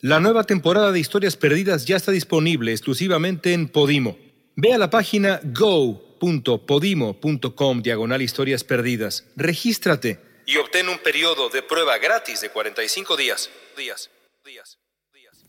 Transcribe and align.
La 0.00 0.20
nueva 0.20 0.44
temporada 0.44 0.92
de 0.92 1.00
Historias 1.00 1.36
Perdidas 1.36 1.84
ya 1.84 1.96
está 1.96 2.12
disponible 2.12 2.70
exclusivamente 2.70 3.52
en 3.52 3.66
Podimo. 3.66 4.16
Ve 4.54 4.72
a 4.72 4.78
la 4.78 4.90
página 4.90 5.40
go.podimo.com 5.42 7.82
diagonal 7.82 8.22
historias 8.22 8.62
perdidas. 8.62 9.26
Regístrate 9.34 10.20
y 10.46 10.56
obtén 10.58 10.88
un 10.88 10.98
periodo 10.98 11.48
de 11.48 11.62
prueba 11.62 11.98
gratis 11.98 12.40
de 12.40 12.50
45 12.50 13.16
días. 13.16 13.50
Días, 13.76 14.08
días, 14.44 14.78
días. 15.12 15.44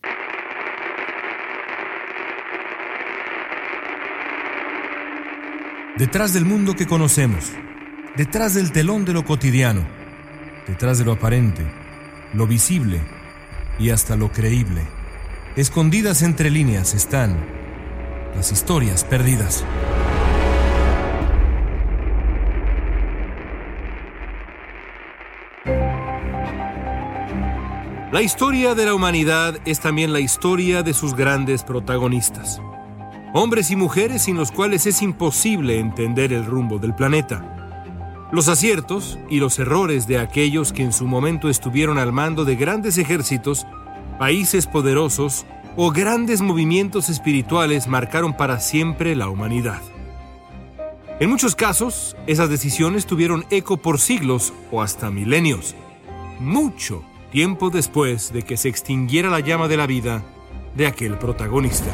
Detrás 5.96 6.34
del 6.34 6.46
mundo 6.46 6.76
que 6.76 6.88
conocemos, 6.88 7.52
detrás 8.18 8.56
del 8.56 8.72
telón 8.72 9.06
de 9.06 9.14
lo 9.14 9.26
cotidiano, 9.26 9.88
detrás 10.68 10.98
de 10.98 11.06
lo 11.06 11.12
aparente, 11.12 11.72
lo 12.34 12.48
visible 12.48 13.19
y 13.80 13.90
hasta 13.90 14.16
lo 14.16 14.32
creíble. 14.32 14.82
Escondidas 15.56 16.22
entre 16.22 16.52
líneas 16.52 16.94
están 16.94 17.38
las 18.36 18.52
historias 18.52 19.04
perdidas. 19.04 19.66
La 28.12 28.24
historia 28.24 28.74
de 28.74 28.86
la 28.86 28.96
humanidad 28.96 29.60
es 29.66 29.80
también 29.80 30.12
la 30.12 30.20
historia 30.20 30.82
de 30.82 30.94
sus 30.94 31.16
grandes 31.16 31.64
protagonistas. 31.64 32.60
Hombres 33.34 33.70
y 33.70 33.76
mujeres 33.76 34.24
sin 34.24 34.36
los 34.36 34.52
cuales 34.52 34.88
es 34.88 35.04
imposible 35.04 35.80
entender 35.80 36.34
el 36.34 36.46
rumbo 36.46 36.80
del 36.80 36.96
planeta. 36.96 37.56
Los 38.32 38.48
aciertos 38.48 39.20
y 39.30 39.40
los 39.40 39.60
errores 39.60 40.08
de 40.08 40.18
aquellos 40.18 40.74
que 40.74 40.84
en 40.84 40.92
su 40.92 41.06
momento 41.06 41.50
estuvieron 41.50 42.00
al 42.00 42.12
mando 42.12 42.46
de 42.46 42.56
grandes 42.56 42.98
ejércitos, 42.98 43.68
países 44.20 44.68
poderosos 44.68 45.46
o 45.78 45.92
grandes 45.92 46.42
movimientos 46.42 47.10
espirituales 47.10 47.88
marcaron 47.88 48.36
para 48.36 48.60
siempre 48.60 49.16
la 49.16 49.30
humanidad. 49.30 49.82
En 51.22 51.30
muchos 51.30 51.56
casos, 51.56 52.16
esas 52.28 52.50
decisiones 52.50 53.06
tuvieron 53.06 53.46
eco 53.50 53.78
por 53.78 54.00
siglos 54.00 54.54
o 54.72 54.82
hasta 54.82 55.10
milenios, 55.10 55.74
mucho 56.40 57.02
tiempo 57.32 57.70
después 57.70 58.34
de 58.34 58.42
que 58.44 58.58
se 58.58 58.68
extinguiera 58.70 59.30
la 59.30 59.40
llama 59.40 59.68
de 59.68 59.78
la 59.78 59.88
vida 59.88 60.24
de 60.76 60.88
aquel 60.88 61.18
protagonista. 61.18 61.92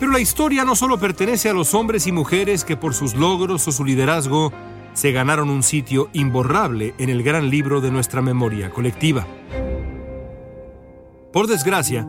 Pero 0.00 0.12
la 0.12 0.20
historia 0.20 0.64
no 0.64 0.76
solo 0.76 0.98
pertenece 0.98 1.48
a 1.48 1.54
los 1.54 1.74
hombres 1.74 2.06
y 2.06 2.12
mujeres 2.12 2.64
que 2.64 2.76
por 2.76 2.94
sus 2.94 3.14
logros 3.14 3.66
o 3.68 3.72
su 3.72 3.84
liderazgo 3.84 4.52
se 4.94 5.12
ganaron 5.12 5.48
un 5.48 5.62
sitio 5.62 6.08
imborrable 6.12 6.94
en 6.98 7.08
el 7.08 7.22
gran 7.22 7.50
libro 7.50 7.80
de 7.80 7.90
nuestra 7.92 8.20
memoria 8.20 8.70
colectiva. 8.70 9.26
Por 11.38 11.46
desgracia, 11.46 12.04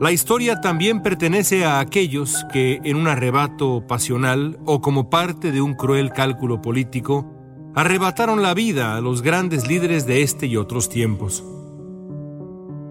la 0.00 0.12
historia 0.12 0.62
también 0.62 1.02
pertenece 1.02 1.66
a 1.66 1.78
aquellos 1.78 2.46
que, 2.50 2.80
en 2.84 2.96
un 2.96 3.06
arrebato 3.06 3.86
pasional 3.86 4.58
o 4.64 4.80
como 4.80 5.10
parte 5.10 5.52
de 5.52 5.60
un 5.60 5.74
cruel 5.74 6.10
cálculo 6.10 6.62
político, 6.62 7.30
arrebataron 7.74 8.40
la 8.40 8.54
vida 8.54 8.96
a 8.96 9.02
los 9.02 9.20
grandes 9.20 9.68
líderes 9.68 10.06
de 10.06 10.22
este 10.22 10.46
y 10.46 10.56
otros 10.56 10.88
tiempos. 10.88 11.44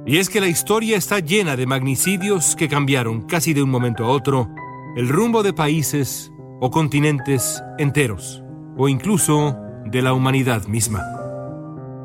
Y 0.06 0.18
es 0.18 0.30
que 0.30 0.40
la 0.40 0.50
historia 0.50 0.98
está 0.98 1.18
llena 1.18 1.56
de 1.56 1.66
magnicidios 1.66 2.56
que 2.56 2.70
cambiaron 2.70 3.24
casi 3.24 3.56
de 3.56 3.64
un 3.64 3.72
momento 3.72 4.06
a 4.06 4.10
otro 4.10 4.50
el 4.96 5.10
rumbo 5.10 5.42
de 5.42 5.54
países 5.54 6.32
o 6.60 6.70
continentes 6.70 7.60
enteros 7.80 8.44
o 8.78 8.88
incluso 8.88 9.58
de 9.88 10.04
la 10.04 10.14
humanidad 10.14 10.68
misma. 10.68 11.02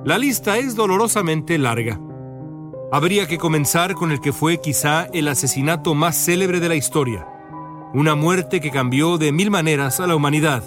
La 0.07 0.17
lista 0.17 0.57
es 0.57 0.77
dolorosamente 0.77 1.59
larga. 1.59 2.01
Habría 2.93 3.27
que 3.27 3.39
comenzar 3.39 3.95
con 3.95 4.13
el 4.13 4.21
que 4.21 4.33
fue 4.33 4.61
quizá 4.61 5.07
el 5.13 5.29
asesinato 5.29 5.95
más 5.95 6.17
célebre 6.17 6.61
de 6.61 6.69
la 6.69 6.77
historia, 6.77 7.27
una 7.93 8.15
muerte 8.15 8.61
que 8.61 8.71
cambió 8.71 9.19
de 9.19 9.33
mil 9.33 9.51
maneras 9.51 10.01
a 10.01 10.07
la 10.07 10.15
humanidad. 10.15 10.63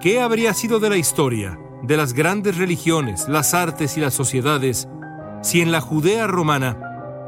¿Qué 0.00 0.20
habría 0.20 0.54
sido 0.54 0.78
de 0.80 0.90
la 0.90 0.96
historia, 0.96 1.58
de 1.82 1.96
las 1.96 2.12
grandes 2.12 2.56
religiones, 2.56 3.28
las 3.28 3.54
artes 3.54 3.96
y 3.96 4.00
las 4.00 4.14
sociedades, 4.14 4.88
si 5.42 5.60
en 5.60 5.72
la 5.72 5.80
Judea 5.80 6.26
romana 6.26 6.78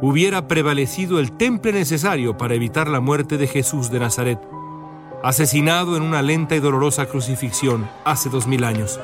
hubiera 0.02 0.46
prevalecido 0.46 1.18
el 1.18 1.32
temple 1.32 1.72
necesario 1.72 2.36
para 2.36 2.54
evitar 2.54 2.88
la 2.88 3.00
muerte 3.00 3.38
de 3.38 3.46
Jesús 3.46 3.90
de 3.90 4.00
Nazaret? 4.00 4.38
asesinado 5.24 5.96
en 5.96 6.02
una 6.02 6.20
lenta 6.20 6.54
y 6.54 6.60
dolorosa 6.60 7.06
crucifixión 7.06 7.88
hace 8.04 8.28
dos 8.28 8.46
mil 8.46 8.62
años. 8.62 9.00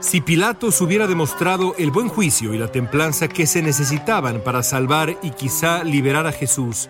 Si 0.00 0.20
Pilatos 0.20 0.80
hubiera 0.80 1.08
demostrado 1.08 1.74
el 1.76 1.90
buen 1.90 2.08
juicio 2.08 2.54
y 2.54 2.58
la 2.58 2.70
templanza 2.70 3.26
que 3.26 3.46
se 3.46 3.62
necesitaban 3.62 4.42
para 4.44 4.62
salvar 4.62 5.18
y 5.22 5.30
quizá 5.30 5.82
liberar 5.82 6.24
a 6.28 6.32
Jesús, 6.32 6.88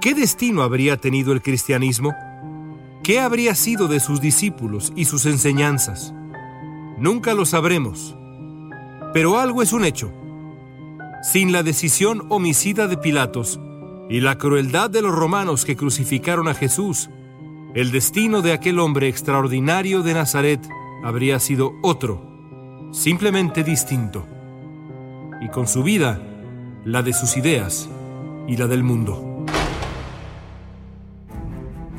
¿qué 0.00 0.12
destino 0.12 0.62
habría 0.62 0.96
tenido 0.96 1.32
el 1.32 1.40
cristianismo? 1.40 2.12
¿Qué 3.04 3.20
habría 3.20 3.54
sido 3.54 3.86
de 3.86 4.00
sus 4.00 4.20
discípulos 4.20 4.92
y 4.96 5.04
sus 5.04 5.24
enseñanzas? 5.26 6.12
Nunca 6.98 7.32
lo 7.34 7.46
sabremos. 7.46 8.16
Pero 9.14 9.38
algo 9.38 9.62
es 9.62 9.72
un 9.72 9.84
hecho. 9.84 10.12
Sin 11.22 11.52
la 11.52 11.62
decisión 11.62 12.26
homicida 12.28 12.88
de 12.88 12.96
Pilatos 12.96 13.60
y 14.10 14.20
la 14.20 14.36
crueldad 14.36 14.90
de 14.90 15.02
los 15.02 15.14
romanos 15.14 15.64
que 15.64 15.76
crucificaron 15.76 16.48
a 16.48 16.54
Jesús, 16.54 17.08
el 17.74 17.92
destino 17.92 18.42
de 18.42 18.52
aquel 18.52 18.80
hombre 18.80 19.06
extraordinario 19.06 20.02
de 20.02 20.14
Nazaret 20.14 20.60
habría 21.04 21.38
sido 21.38 21.74
otro, 21.82 22.31
simplemente 22.92 23.64
distinto. 23.64 24.26
Y 25.40 25.48
con 25.48 25.66
su 25.66 25.82
vida, 25.82 26.20
la 26.84 27.02
de 27.02 27.12
sus 27.12 27.36
ideas 27.36 27.88
y 28.46 28.56
la 28.56 28.66
del 28.66 28.84
mundo. 28.84 29.46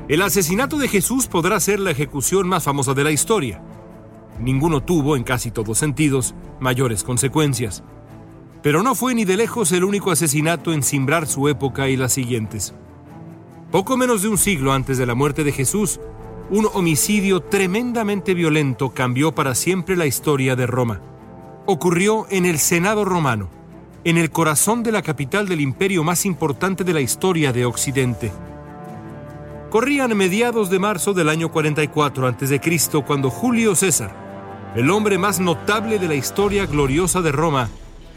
El 0.08 0.22
asesinato 0.22 0.78
de 0.78 0.88
Jesús 0.88 1.28
podrá 1.28 1.60
ser 1.60 1.80
la 1.80 1.92
ejecución 1.92 2.48
más 2.48 2.64
famosa 2.64 2.94
de 2.94 3.04
la 3.04 3.12
historia. 3.12 3.62
Ninguno 4.40 4.84
tuvo, 4.84 5.16
en 5.18 5.24
casi 5.24 5.50
todos 5.50 5.78
sentidos, 5.78 6.36
mayores 6.60 7.04
consecuencias. 7.04 7.84
Pero 8.62 8.84
no 8.84 8.96
fue 8.96 9.16
ni 9.16 9.26
de 9.26 9.38
lejos 9.38 9.72
el 9.72 9.84
único 9.84 10.12
asesinato 10.12 10.74
en 10.74 10.84
simbrar 10.84 11.28
su 11.28 11.50
época 11.50 11.90
y 11.90 11.98
las 11.98 12.14
siguientes. 12.14 12.74
Poco 13.72 13.98
menos 13.98 14.22
de 14.22 14.28
un 14.28 14.38
siglo 14.38 14.72
antes 14.74 14.98
de 14.98 15.06
la 15.06 15.16
muerte 15.16 15.44
de 15.44 15.52
Jesús, 15.52 16.00
un 16.54 16.70
homicidio 16.72 17.42
tremendamente 17.42 18.36
violento 18.36 18.92
cambió 18.92 19.34
para 19.34 19.56
siempre 19.56 19.96
la 19.96 20.06
historia 20.06 20.56
de 20.56 20.68
Roma. 20.68 21.02
Ocurrió 21.66 22.28
en 22.30 22.46
el 22.46 22.60
Senado 22.60 23.06
romano, 23.06 23.50
en 24.04 24.20
el 24.20 24.30
corazón 24.30 24.84
de 24.84 24.92
la 24.92 25.02
capital 25.02 25.48
del 25.48 25.62
imperio 25.62 26.04
más 26.04 26.28
importante 26.28 26.84
de 26.84 26.94
la 26.94 27.02
historia 27.02 27.52
de 27.52 27.66
Occidente. 27.66 28.32
Corrían 29.72 30.16
mediados 30.16 30.70
de 30.70 30.78
marzo 30.78 31.16
del 31.16 31.30
año 31.30 31.52
44 31.52 32.28
a.C. 32.28 32.62
cuando 33.04 33.32
Julio 33.32 33.74
César, 33.74 34.16
el 34.76 34.92
hombre 34.92 35.18
más 35.18 35.40
notable 35.40 35.98
de 35.98 36.08
la 36.08 36.14
historia 36.14 36.68
gloriosa 36.68 37.24
de 37.24 37.32
Roma, 37.32 37.70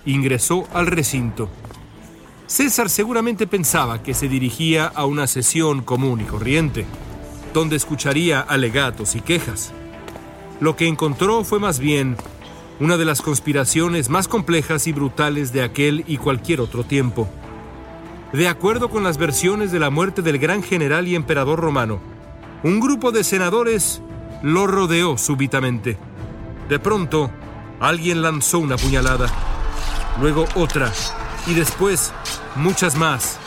ingresó 0.04 0.68
al 0.74 0.88
recinto. 0.88 1.48
César 2.46 2.90
seguramente 2.90 3.46
pensaba 3.46 4.02
que 4.02 4.12
se 4.12 4.28
dirigía 4.28 4.84
a 4.84 5.06
una 5.06 5.26
sesión 5.26 5.80
común 5.80 6.20
y 6.20 6.24
corriente, 6.24 6.84
donde 7.56 7.76
escucharía 7.76 8.40
alegatos 8.40 9.16
y 9.16 9.22
quejas. 9.22 9.72
Lo 10.60 10.76
que 10.76 10.86
encontró 10.86 11.42
fue 11.42 11.58
más 11.58 11.78
bien 11.78 12.14
una 12.80 12.98
de 12.98 13.06
las 13.06 13.22
conspiraciones 13.22 14.10
más 14.10 14.28
complejas 14.28 14.86
y 14.86 14.92
brutales 14.92 15.54
de 15.54 15.62
aquel 15.62 16.04
y 16.06 16.18
cualquier 16.18 16.60
otro 16.60 16.84
tiempo. 16.84 17.26
De 18.34 18.46
acuerdo 18.46 18.90
con 18.90 19.02
las 19.02 19.16
versiones 19.16 19.72
de 19.72 19.78
la 19.78 19.88
muerte 19.88 20.20
del 20.20 20.38
gran 20.38 20.62
general 20.62 21.08
y 21.08 21.14
emperador 21.14 21.58
romano, 21.58 21.98
un 22.62 22.78
grupo 22.78 23.10
de 23.10 23.24
senadores 23.24 24.02
lo 24.42 24.66
rodeó 24.66 25.16
súbitamente. 25.16 25.96
De 26.68 26.78
pronto, 26.78 27.30
alguien 27.80 28.20
lanzó 28.20 28.58
una 28.58 28.76
puñalada, 28.76 29.30
luego 30.20 30.44
otra, 30.56 30.92
y 31.46 31.54
después 31.54 32.12
muchas 32.54 32.96
más. 32.96 33.38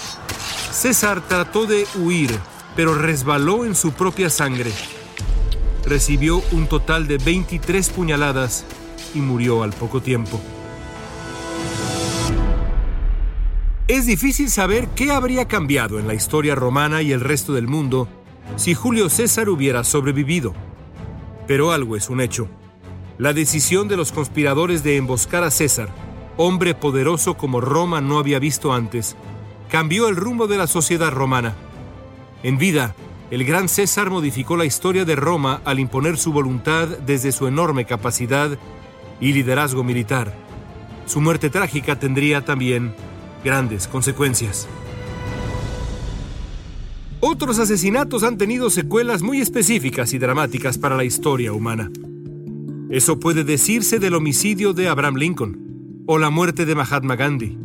César 0.72 1.22
trató 1.22 1.68
de 1.68 1.86
huir, 1.94 2.32
pero 2.80 2.96
resbaló 2.96 3.66
en 3.66 3.76
su 3.76 3.92
propia 3.92 4.30
sangre. 4.30 4.72
Recibió 5.86 6.42
un 6.54 6.68
total 6.68 7.10
de 7.10 7.18
23 7.18 7.90
puñaladas 7.90 8.64
y 9.14 9.20
murió 9.20 9.64
al 9.64 9.74
poco 9.74 10.02
tiempo. 10.02 10.40
Es 13.90 14.06
difícil 14.06 14.50
saber 14.50 14.88
qué 14.96 15.12
habría 15.12 15.46
cambiado 15.46 16.00
en 16.00 16.08
la 16.08 16.14
historia 16.14 16.56
romana 16.56 17.02
y 17.02 17.12
el 17.12 17.20
resto 17.20 17.52
del 17.52 17.68
mundo 17.68 18.08
si 18.56 18.76
Julio 18.76 19.10
César 19.10 19.50
hubiera 19.50 19.84
sobrevivido. 19.84 20.54
Pero 21.48 21.74
algo 21.74 21.98
es 21.98 22.10
un 22.10 22.22
hecho. 22.22 22.48
La 23.18 23.34
decisión 23.34 23.90
de 23.90 23.98
los 23.98 24.14
conspiradores 24.14 24.84
de 24.84 24.96
emboscar 24.96 25.44
a 25.44 25.52
César 25.52 25.90
hombre 26.38 26.76
poderoso 26.76 27.34
como 27.36 27.60
Roma 27.60 28.00
no 28.00 28.20
había 28.20 28.40
visto 28.40 28.72
antes, 28.72 29.18
cambió 29.70 30.08
el 30.08 30.16
rumbo 30.16 30.48
de 30.48 30.58
la 30.58 30.68
sociedad 30.68 31.12
romana. 31.12 31.58
En 32.42 32.58
vida, 32.58 32.96
el 33.32 33.44
gran 33.44 33.68
César 33.68 34.10
modificó 34.10 34.56
la 34.56 34.66
historia 34.66 35.06
de 35.06 35.16
Roma 35.16 35.62
al 35.66 35.80
imponer 35.80 36.18
su 36.18 36.32
voluntad 36.32 36.88
desde 36.88 37.32
su 37.32 37.48
enorme 37.48 37.86
capacidad 37.86 38.58
y 39.20 39.34
liderazgo 39.34 39.84
militar. 39.84 40.34
Su 41.06 41.22
muerte 41.22 41.50
trágica 41.50 42.00
tendría 42.00 42.46
también 42.46 42.94
grandes 43.44 43.88
consecuencias. 43.88 44.68
Otros 47.20 47.60
asesinatos 47.60 48.24
han 48.24 48.38
tenido 48.38 48.70
secuelas 48.70 49.22
muy 49.22 49.42
específicas 49.42 50.14
y 50.14 50.18
dramáticas 50.20 50.78
para 50.78 50.96
la 50.96 51.04
historia 51.04 51.52
humana. 51.52 51.92
Eso 52.90 53.20
puede 53.20 53.44
decirse 53.44 54.00
del 54.00 54.16
homicidio 54.16 54.74
de 54.74 54.88
Abraham 54.88 55.16
Lincoln 55.16 56.04
o 56.08 56.18
la 56.18 56.30
muerte 56.30 56.66
de 56.66 56.74
Mahatma 56.74 57.18
Gandhi. 57.18 57.58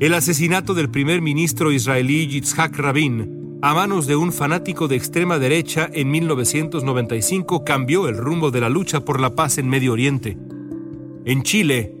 El 0.00 0.14
asesinato 0.14 0.72
del 0.72 0.88
primer 0.88 1.20
ministro 1.20 1.70
israelí 1.70 2.26
Yitzhak 2.26 2.76
Rabin 2.78 3.41
a 3.64 3.74
manos 3.74 4.08
de 4.08 4.16
un 4.16 4.32
fanático 4.32 4.88
de 4.88 4.96
extrema 4.96 5.38
derecha 5.38 5.88
en 5.92 6.10
1995 6.10 7.62
cambió 7.62 8.08
el 8.08 8.16
rumbo 8.16 8.50
de 8.50 8.60
la 8.60 8.68
lucha 8.68 9.04
por 9.04 9.20
la 9.20 9.36
paz 9.36 9.56
en 9.56 9.68
Medio 9.68 9.92
Oriente. 9.92 10.36
En 11.24 11.44
Chile, 11.44 11.94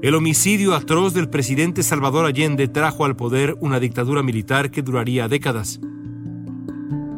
el 0.00 0.14
homicidio 0.14 0.76
atroz 0.76 1.12
del 1.12 1.28
presidente 1.28 1.82
Salvador 1.82 2.24
Allende 2.24 2.68
trajo 2.68 3.04
al 3.04 3.16
poder 3.16 3.56
una 3.58 3.80
dictadura 3.80 4.22
militar 4.22 4.70
que 4.70 4.82
duraría 4.82 5.26
décadas. 5.26 5.80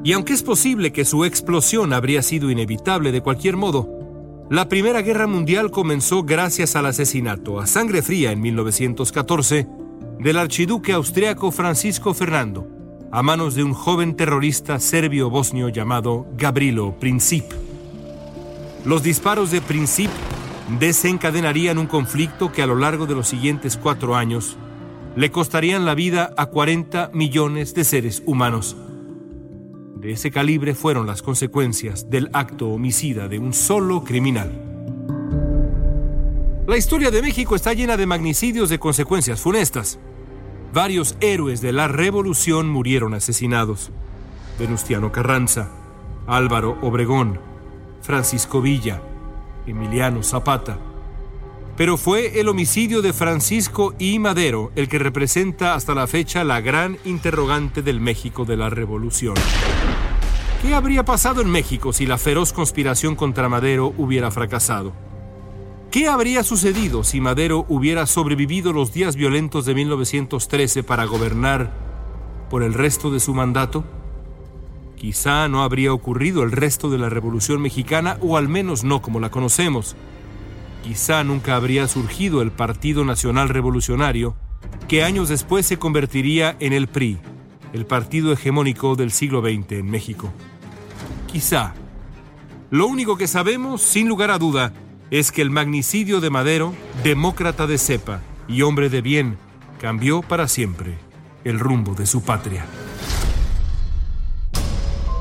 Y 0.02 0.12
aunque 0.14 0.32
es 0.32 0.42
posible 0.42 0.90
que 0.90 1.04
su 1.04 1.26
explosión 1.26 1.92
habría 1.92 2.22
sido 2.22 2.50
inevitable 2.50 3.12
de 3.12 3.20
cualquier 3.20 3.58
modo, 3.58 4.46
la 4.50 4.66
Primera 4.66 5.02
Guerra 5.02 5.26
Mundial 5.26 5.70
comenzó 5.70 6.22
gracias 6.22 6.74
al 6.74 6.86
asesinato 6.86 7.60
a 7.60 7.66
sangre 7.66 8.00
fría 8.00 8.32
en 8.32 8.40
1914 8.40 9.68
del 10.20 10.38
archiduque 10.38 10.94
austriaco 10.94 11.50
Francisco 11.50 12.14
Fernando 12.14 12.73
a 13.14 13.22
manos 13.22 13.54
de 13.54 13.62
un 13.62 13.74
joven 13.74 14.16
terrorista 14.16 14.80
serbio-bosnio 14.80 15.68
llamado 15.68 16.26
Gabrilo 16.36 16.98
Princip. 16.98 17.44
Los 18.84 19.04
disparos 19.04 19.52
de 19.52 19.60
Princip 19.60 20.10
desencadenarían 20.80 21.78
un 21.78 21.86
conflicto 21.86 22.50
que 22.50 22.62
a 22.62 22.66
lo 22.66 22.74
largo 22.74 23.06
de 23.06 23.14
los 23.14 23.28
siguientes 23.28 23.76
cuatro 23.76 24.16
años 24.16 24.56
le 25.14 25.30
costarían 25.30 25.84
la 25.84 25.94
vida 25.94 26.34
a 26.36 26.46
40 26.46 27.10
millones 27.14 27.72
de 27.74 27.84
seres 27.84 28.20
humanos 28.26 28.76
de 30.04 30.10
ese 30.10 30.30
calibre 30.30 30.74
fueron 30.74 31.06
las 31.06 31.22
consecuencias 31.22 32.10
del 32.10 32.28
acto 32.34 32.68
homicida 32.68 33.26
de 33.26 33.38
un 33.38 33.54
solo 33.54 34.04
criminal. 34.04 34.52
La 36.66 36.76
historia 36.76 37.10
de 37.10 37.22
México 37.22 37.54
está 37.54 37.72
llena 37.72 37.96
de 37.96 38.04
magnicidios 38.04 38.68
de 38.68 38.78
consecuencias 38.78 39.40
funestas. 39.40 39.98
Varios 40.74 41.16
héroes 41.20 41.60
de 41.60 41.72
la 41.72 41.86
revolución 41.86 42.68
murieron 42.68 43.14
asesinados. 43.14 43.92
Venustiano 44.58 45.12
Carranza, 45.12 45.70
Álvaro 46.26 46.78
Obregón, 46.82 47.38
Francisco 48.02 48.60
Villa, 48.60 49.00
Emiliano 49.68 50.24
Zapata. 50.24 50.76
Pero 51.76 51.96
fue 51.96 52.40
el 52.40 52.48
homicidio 52.48 53.02
de 53.02 53.12
Francisco 53.12 53.94
I. 54.00 54.18
Madero 54.18 54.72
el 54.74 54.88
que 54.88 54.98
representa 54.98 55.74
hasta 55.74 55.94
la 55.94 56.08
fecha 56.08 56.42
la 56.42 56.60
gran 56.60 56.98
interrogante 57.04 57.80
del 57.80 58.00
México 58.00 58.44
de 58.44 58.56
la 58.56 58.68
Revolución. 58.68 59.36
¿Qué 60.60 60.74
habría 60.74 61.04
pasado 61.04 61.40
en 61.40 61.50
México 61.50 61.92
si 61.92 62.04
la 62.04 62.18
feroz 62.18 62.52
conspiración 62.52 63.14
contra 63.14 63.48
Madero 63.48 63.94
hubiera 63.96 64.32
fracasado? 64.32 64.92
¿Qué 65.94 66.08
habría 66.08 66.42
sucedido 66.42 67.04
si 67.04 67.20
Madero 67.20 67.66
hubiera 67.68 68.06
sobrevivido 68.06 68.72
los 68.72 68.92
días 68.92 69.14
violentos 69.14 69.64
de 69.64 69.76
1913 69.76 70.82
para 70.82 71.04
gobernar 71.04 71.70
por 72.50 72.64
el 72.64 72.74
resto 72.74 73.12
de 73.12 73.20
su 73.20 73.32
mandato? 73.32 73.84
Quizá 74.96 75.46
no 75.46 75.62
habría 75.62 75.92
ocurrido 75.92 76.42
el 76.42 76.50
resto 76.50 76.90
de 76.90 76.98
la 76.98 77.10
Revolución 77.10 77.62
Mexicana, 77.62 78.18
o 78.22 78.36
al 78.36 78.48
menos 78.48 78.82
no 78.82 79.02
como 79.02 79.20
la 79.20 79.30
conocemos. 79.30 79.94
Quizá 80.82 81.22
nunca 81.22 81.54
habría 81.54 81.86
surgido 81.86 82.42
el 82.42 82.50
Partido 82.50 83.04
Nacional 83.04 83.48
Revolucionario, 83.48 84.34
que 84.88 85.04
años 85.04 85.28
después 85.28 85.64
se 85.64 85.78
convertiría 85.78 86.56
en 86.58 86.72
el 86.72 86.88
PRI, 86.88 87.20
el 87.72 87.86
partido 87.86 88.32
hegemónico 88.32 88.96
del 88.96 89.12
siglo 89.12 89.42
XX 89.42 89.70
en 89.70 89.86
México. 89.92 90.32
Quizá. 91.28 91.72
Lo 92.72 92.88
único 92.88 93.16
que 93.16 93.28
sabemos, 93.28 93.80
sin 93.80 94.08
lugar 94.08 94.32
a 94.32 94.38
duda, 94.38 94.72
es 95.14 95.30
que 95.30 95.42
el 95.42 95.50
magnicidio 95.50 96.20
de 96.20 96.28
Madero, 96.28 96.74
demócrata 97.04 97.68
de 97.68 97.78
cepa 97.78 98.20
y 98.48 98.62
hombre 98.62 98.88
de 98.90 99.00
bien, 99.00 99.38
cambió 99.80 100.22
para 100.22 100.48
siempre 100.48 100.98
el 101.44 101.60
rumbo 101.60 101.94
de 101.94 102.04
su 102.04 102.24
patria. 102.24 102.66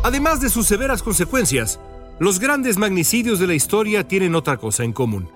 Además 0.04 0.42
de 0.42 0.50
sus 0.50 0.66
severas 0.66 1.04
consecuencias, 1.04 1.80
los 2.18 2.40
grandes 2.40 2.80
magnicidios 2.80 3.38
de 3.38 3.46
la 3.46 3.54
historia 3.54 4.08
tienen 4.08 4.34
otra 4.34 4.58
cosa 4.58 4.84
en 4.84 4.94
común. 4.94 5.30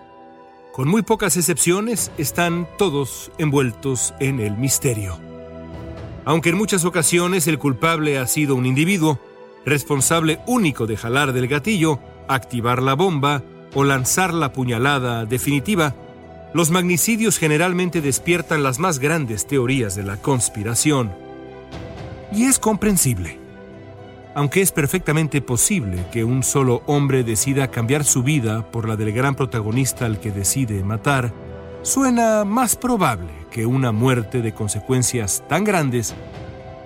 Con 0.74 0.88
muy 0.88 1.04
pocas 1.04 1.38
excepciones, 1.38 2.12
están 2.18 2.68
todos 2.80 3.32
envueltos 3.38 4.16
en 4.20 4.40
el 4.40 4.58
misterio. 4.58 5.20
Aunque 6.26 6.50
en 6.50 6.58
muchas 6.58 6.84
ocasiones 6.84 7.46
el 7.46 7.60
culpable 7.60 8.18
ha 8.18 8.26
sido 8.26 8.56
un 8.56 8.66
individuo, 8.66 9.20
responsable 9.68 10.40
único 10.48 10.88
de 10.88 10.98
jalar 10.98 11.32
del 11.32 11.48
gatillo, 11.48 12.00
activar 12.28 12.82
la 12.82 12.96
bomba 12.96 13.44
o 13.74 13.84
lanzar 13.84 14.34
la 14.34 14.54
puñalada 14.54 15.26
definitiva, 15.26 15.94
los 16.54 16.72
magnicidios 16.72 17.38
generalmente 17.38 18.02
despiertan 18.02 18.64
las 18.64 18.80
más 18.80 19.00
grandes 19.00 19.46
teorías 19.46 19.96
de 19.96 20.04
la 20.04 20.18
conspiración. 20.18 21.12
Y 22.32 22.46
es 22.46 22.60
comprensible. 22.60 23.40
Aunque 24.34 24.62
es 24.62 24.72
perfectamente 24.72 25.42
posible 25.42 26.06
que 26.12 26.24
un 26.24 26.44
solo 26.44 26.84
hombre 26.86 27.24
decida 27.24 27.70
cambiar 27.70 28.04
su 28.04 28.24
vida 28.24 28.70
por 28.72 28.88
la 28.88 28.96
del 28.96 29.12
gran 29.12 29.36
protagonista 29.36 30.06
al 30.06 30.20
que 30.20 30.32
decide 30.32 30.84
matar, 30.84 31.34
suena 31.82 32.46
más 32.46 32.76
probable 32.76 33.32
que 33.52 33.66
una 33.66 33.92
muerte 33.92 34.42
de 34.42 34.54
consecuencias 34.54 35.44
tan 35.50 35.64
grandes 35.64 36.16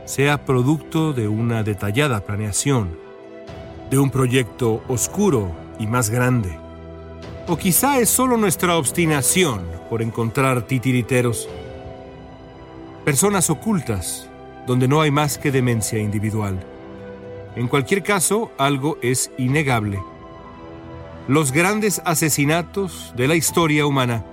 sea 0.05 0.45
producto 0.45 1.13
de 1.13 1.27
una 1.27 1.63
detallada 1.63 2.21
planeación, 2.21 2.97
de 3.89 3.99
un 3.99 4.09
proyecto 4.09 4.83
oscuro 4.87 5.51
y 5.79 5.87
más 5.87 6.09
grande. 6.09 6.57
O 7.47 7.57
quizá 7.57 7.99
es 7.99 8.09
solo 8.09 8.37
nuestra 8.37 8.77
obstinación 8.77 9.63
por 9.89 10.01
encontrar 10.01 10.61
titiriteros, 10.63 11.49
personas 13.03 13.49
ocultas 13.49 14.29
donde 14.67 14.87
no 14.87 15.01
hay 15.01 15.11
más 15.11 15.37
que 15.37 15.51
demencia 15.51 15.99
individual. 15.99 16.59
En 17.55 17.67
cualquier 17.67 18.03
caso, 18.03 18.51
algo 18.57 18.97
es 19.01 19.31
innegable. 19.37 20.01
Los 21.27 21.51
grandes 21.51 22.01
asesinatos 22.05 23.13
de 23.17 23.27
la 23.27 23.35
historia 23.35 23.85
humana 23.85 24.23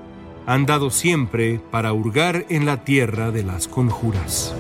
han 0.46 0.66
dado 0.66 0.90
siempre 0.90 1.60
para 1.70 1.92
hurgar 1.92 2.46
en 2.48 2.66
la 2.66 2.84
tierra 2.84 3.30
de 3.30 3.42
las 3.42 3.68
conjuras. 3.68 4.54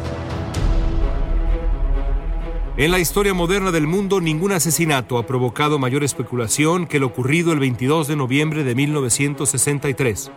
En 2.78 2.92
la 2.92 3.00
historia 3.00 3.34
moderna 3.34 3.72
del 3.72 3.88
mundo, 3.88 4.20
ningún 4.20 4.52
asesinato 4.52 5.18
ha 5.18 5.26
provocado 5.26 5.80
mayor 5.80 6.04
especulación 6.04 6.86
que 6.86 6.98
el 6.98 7.02
ocurrido 7.02 7.52
el 7.52 7.58
22 7.58 8.06
de 8.06 8.14
noviembre 8.14 8.62
de 8.62 8.76
1963, 8.76 10.30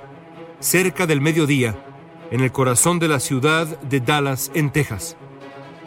cerca 0.60 1.06
del 1.06 1.22
mediodía, 1.22 1.76
en 2.32 2.42
el 2.42 2.52
corazón 2.52 2.98
de 2.98 3.10
la 3.10 3.20
ciudad 3.20 3.68
de 3.82 4.00
Dallas, 4.00 4.50
en 4.56 4.72
Texas. 4.72 5.18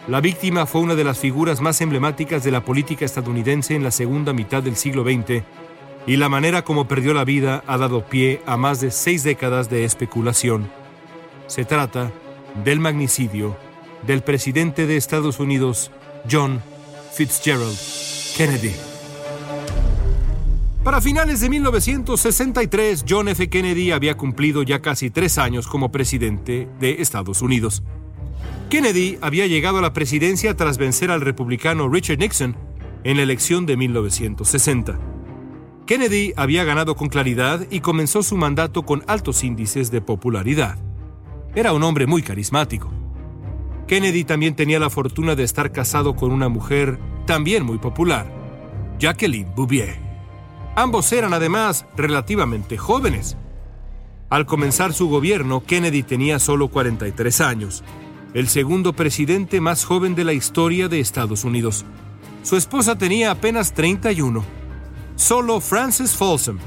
La 0.06 0.20
víctima 0.20 0.64
fue 0.66 0.82
una 0.82 0.94
de 0.94 1.02
las 1.02 1.18
figuras 1.18 1.60
más 1.60 1.80
emblemáticas 1.80 2.44
de 2.44 2.52
la 2.52 2.64
política 2.64 3.04
estadounidense 3.04 3.74
en 3.74 3.82
la 3.82 3.90
segunda 3.90 4.32
mitad 4.32 4.62
del 4.62 4.76
siglo 4.76 5.02
XX, 5.02 5.42
y 6.06 6.16
la 6.18 6.28
manera 6.28 6.62
como 6.62 6.86
perdió 6.86 7.14
la 7.14 7.24
vida 7.24 7.64
ha 7.66 7.78
dado 7.78 8.06
pie 8.06 8.42
a 8.46 8.56
más 8.56 8.80
de 8.80 8.92
seis 8.92 9.24
décadas 9.24 9.70
de 9.70 9.84
especulación. 9.84 10.70
Se 11.48 11.64
trata 11.64 12.12
del 12.62 12.78
magnicidio 12.78 13.56
del 14.06 14.22
presidente 14.22 14.86
de 14.86 14.96
Estados 14.96 15.40
Unidos, 15.40 15.90
John 16.30 16.62
Fitzgerald 17.12 17.76
Kennedy. 18.36 18.72
Para 20.82 21.00
finales 21.00 21.40
de 21.40 21.48
1963, 21.48 23.04
John 23.08 23.28
F. 23.28 23.48
Kennedy 23.48 23.90
había 23.90 24.16
cumplido 24.16 24.62
ya 24.62 24.80
casi 24.80 25.10
tres 25.10 25.38
años 25.38 25.66
como 25.66 25.90
presidente 25.90 26.68
de 26.80 27.02
Estados 27.02 27.42
Unidos. 27.42 27.82
Kennedy 28.70 29.18
había 29.20 29.46
llegado 29.46 29.78
a 29.78 29.82
la 29.82 29.92
presidencia 29.92 30.56
tras 30.56 30.78
vencer 30.78 31.10
al 31.10 31.20
republicano 31.20 31.88
Richard 31.88 32.18
Nixon 32.18 32.56
en 33.04 33.16
la 33.16 33.22
elección 33.22 33.66
de 33.66 33.76
1960. 33.76 34.98
Kennedy 35.86 36.32
había 36.36 36.64
ganado 36.64 36.96
con 36.96 37.08
claridad 37.08 37.66
y 37.70 37.80
comenzó 37.80 38.22
su 38.22 38.36
mandato 38.36 38.84
con 38.84 39.04
altos 39.06 39.44
índices 39.44 39.90
de 39.90 40.00
popularidad. 40.00 40.78
Era 41.54 41.72
un 41.74 41.82
hombre 41.82 42.06
muy 42.06 42.22
carismático. 42.22 43.03
Kennedy 43.86 44.24
también 44.24 44.56
tenía 44.56 44.78
la 44.78 44.90
fortuna 44.90 45.34
de 45.34 45.44
estar 45.44 45.70
casado 45.70 46.16
con 46.16 46.32
una 46.32 46.48
mujer 46.48 46.98
también 47.26 47.64
muy 47.64 47.78
popular, 47.78 48.26
Jacqueline 48.98 49.54
Bouvier. 49.54 49.96
Ambos 50.74 51.12
eran 51.12 51.34
además 51.34 51.86
relativamente 51.96 52.78
jóvenes. 52.78 53.36
Al 54.30 54.46
comenzar 54.46 54.92
su 54.92 55.08
gobierno, 55.08 55.62
Kennedy 55.64 56.02
tenía 56.02 56.38
solo 56.38 56.68
43 56.68 57.40
años, 57.42 57.84
el 58.32 58.48
segundo 58.48 58.94
presidente 58.94 59.60
más 59.60 59.84
joven 59.84 60.14
de 60.14 60.24
la 60.24 60.32
historia 60.32 60.88
de 60.88 60.98
Estados 60.98 61.44
Unidos. 61.44 61.84
Su 62.42 62.56
esposa 62.56 62.96
tenía 62.96 63.30
apenas 63.30 63.74
31. 63.74 64.42
Solo 65.14 65.60
Frances 65.60 66.16
Folsom, 66.16 66.58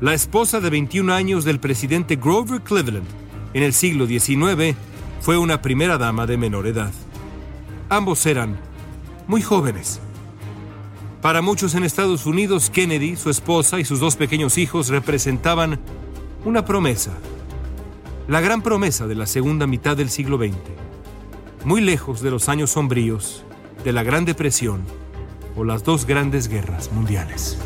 la 0.00 0.12
esposa 0.12 0.60
de 0.60 0.70
21 0.70 1.12
años 1.14 1.44
del 1.44 1.60
presidente 1.60 2.16
Grover 2.16 2.60
Cleveland, 2.60 3.06
en 3.54 3.62
el 3.62 3.72
siglo 3.72 4.06
XIX, 4.06 4.76
fue 5.24 5.38
una 5.38 5.62
primera 5.62 5.96
dama 5.96 6.26
de 6.26 6.36
menor 6.36 6.66
edad. 6.66 6.92
Ambos 7.88 8.26
eran 8.26 8.58
muy 9.26 9.40
jóvenes. 9.40 9.98
Para 11.22 11.40
muchos 11.40 11.74
en 11.74 11.82
Estados 11.82 12.26
Unidos, 12.26 12.68
Kennedy, 12.68 13.16
su 13.16 13.30
esposa 13.30 13.80
y 13.80 13.86
sus 13.86 14.00
dos 14.00 14.16
pequeños 14.16 14.58
hijos 14.58 14.88
representaban 14.88 15.80
una 16.44 16.66
promesa, 16.66 17.12
la 18.28 18.42
gran 18.42 18.60
promesa 18.60 19.06
de 19.06 19.14
la 19.14 19.24
segunda 19.24 19.66
mitad 19.66 19.96
del 19.96 20.10
siglo 20.10 20.36
XX, 20.36 20.58
muy 21.64 21.80
lejos 21.80 22.20
de 22.20 22.30
los 22.30 22.50
años 22.50 22.72
sombríos, 22.72 23.46
de 23.82 23.94
la 23.94 24.02
Gran 24.02 24.26
Depresión 24.26 24.82
o 25.56 25.64
las 25.64 25.84
dos 25.84 26.04
grandes 26.04 26.48
guerras 26.48 26.92
mundiales. 26.92 27.56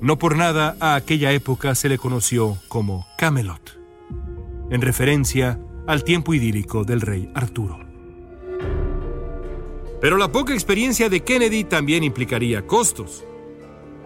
No 0.00 0.18
por 0.18 0.36
nada 0.36 0.76
a 0.78 0.94
aquella 0.94 1.32
época 1.32 1.74
se 1.74 1.88
le 1.88 1.98
conoció 1.98 2.58
como 2.68 3.08
Camelot, 3.18 3.73
en 4.70 4.80
referencia 4.80 5.60
al 5.86 6.04
tiempo 6.04 6.34
idílico 6.34 6.84
del 6.84 7.00
rey 7.00 7.30
Arturo. 7.34 7.78
Pero 10.00 10.16
la 10.16 10.30
poca 10.30 10.52
experiencia 10.52 11.08
de 11.08 11.20
Kennedy 11.22 11.64
también 11.64 12.04
implicaría 12.04 12.66
costos. 12.66 13.24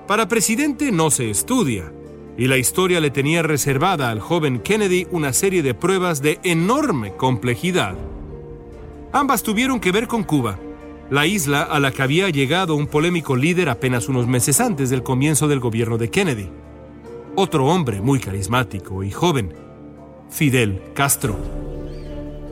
Para 0.07 0.29
presidente 0.29 0.93
no 0.93 1.11
se 1.11 1.31
estudia, 1.31 1.93
y 2.37 2.47
la 2.47 2.57
historia 2.57 3.01
le 3.01 3.11
tenía 3.11 3.43
reservada 3.43 4.11
al 4.11 4.21
joven 4.21 4.61
Kennedy 4.61 5.07
una 5.11 5.33
serie 5.33 5.63
de 5.63 5.75
pruebas 5.75 6.23
de 6.23 6.39
enorme 6.45 7.15
complejidad. 7.17 7.97
Ambas 9.13 9.43
tuvieron 9.43 9.81
que 9.81 9.91
ver 9.91 10.07
con 10.07 10.23
Cuba, 10.23 10.59
la 11.11 11.27
isla 11.27 11.63
a 11.63 11.81
la 11.81 11.91
que 11.91 12.03
había 12.03 12.29
llegado 12.29 12.77
un 12.77 12.87
polémico 12.87 13.35
líder 13.35 13.69
apenas 13.69 14.09
unos 14.09 14.27
meses 14.27 14.61
antes 14.61 14.91
del 14.91 15.03
comienzo 15.03 15.49
del 15.49 15.59
gobierno 15.59 15.99
de 15.99 16.11
Kennedy. 16.11 16.49
Otro 17.35 17.67
hombre 17.67 18.01
muy 18.01 18.21
carismático 18.21 19.03
y 19.03 19.11
joven, 19.11 19.55
Fidel 20.31 20.83
Castro. 20.95 21.39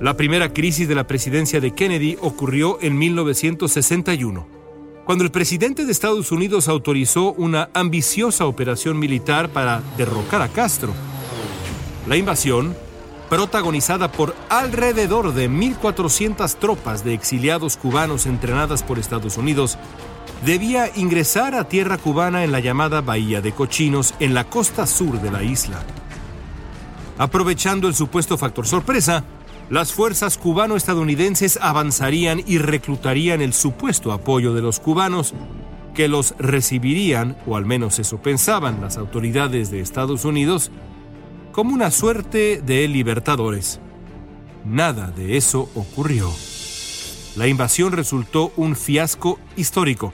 La 0.00 0.16
primera 0.16 0.52
crisis 0.52 0.88
de 0.88 0.94
la 0.94 1.06
presidencia 1.06 1.60
de 1.60 1.72
Kennedy 1.72 2.16
ocurrió 2.20 2.78
en 2.80 2.98
1961, 2.98 4.46
cuando 5.04 5.24
el 5.24 5.30
presidente 5.30 5.84
de 5.84 5.92
Estados 5.92 6.32
Unidos 6.32 6.68
autorizó 6.68 7.32
una 7.32 7.70
ambiciosa 7.74 8.46
operación 8.46 8.98
militar 8.98 9.48
para 9.50 9.82
derrocar 9.96 10.42
a 10.42 10.48
Castro. 10.48 10.92
La 12.06 12.16
invasión 12.16 12.74
protagonizada 13.28 14.10
por 14.12 14.34
alrededor 14.48 15.34
de 15.34 15.50
1.400 15.50 16.54
tropas 16.56 17.04
de 17.04 17.14
exiliados 17.14 17.76
cubanos 17.76 18.26
entrenadas 18.26 18.82
por 18.82 18.98
Estados 18.98 19.36
Unidos, 19.36 19.78
debía 20.44 20.90
ingresar 20.96 21.54
a 21.54 21.68
tierra 21.68 21.98
cubana 21.98 22.44
en 22.44 22.52
la 22.52 22.60
llamada 22.60 23.00
Bahía 23.00 23.40
de 23.40 23.52
Cochinos, 23.52 24.14
en 24.20 24.34
la 24.34 24.44
costa 24.44 24.86
sur 24.86 25.20
de 25.20 25.30
la 25.30 25.42
isla. 25.42 25.82
Aprovechando 27.18 27.88
el 27.88 27.94
supuesto 27.94 28.36
factor 28.36 28.66
sorpresa, 28.66 29.24
las 29.70 29.92
fuerzas 29.92 30.38
cubano-estadounidenses 30.38 31.58
avanzarían 31.60 32.42
y 32.46 32.58
reclutarían 32.58 33.40
el 33.40 33.52
supuesto 33.52 34.12
apoyo 34.12 34.52
de 34.54 34.62
los 34.62 34.78
cubanos, 34.78 35.34
que 35.94 36.08
los 36.08 36.34
recibirían, 36.38 37.36
o 37.46 37.56
al 37.56 37.64
menos 37.64 37.98
eso 37.98 38.18
pensaban 38.18 38.80
las 38.80 38.98
autoridades 38.98 39.70
de 39.70 39.80
Estados 39.80 40.24
Unidos, 40.24 40.70
como 41.52 41.72
una 41.72 41.90
suerte 41.90 42.60
de 42.64 42.86
libertadores. 42.86 43.80
Nada 44.66 45.10
de 45.10 45.38
eso 45.38 45.70
ocurrió. 45.74 46.30
La 47.34 47.48
invasión 47.48 47.92
resultó 47.92 48.52
un 48.56 48.76
fiasco 48.76 49.38
histórico. 49.56 50.12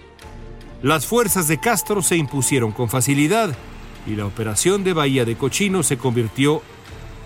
Las 0.82 1.06
fuerzas 1.06 1.48
de 1.48 1.58
Castro 1.58 2.00
se 2.00 2.16
impusieron 2.16 2.72
con 2.72 2.88
facilidad 2.88 3.54
y 4.06 4.14
la 4.16 4.26
operación 4.26 4.84
de 4.84 4.92
Bahía 4.92 5.24
de 5.24 5.36
Cochino 5.36 5.82
se 5.82 5.98
convirtió 5.98 6.62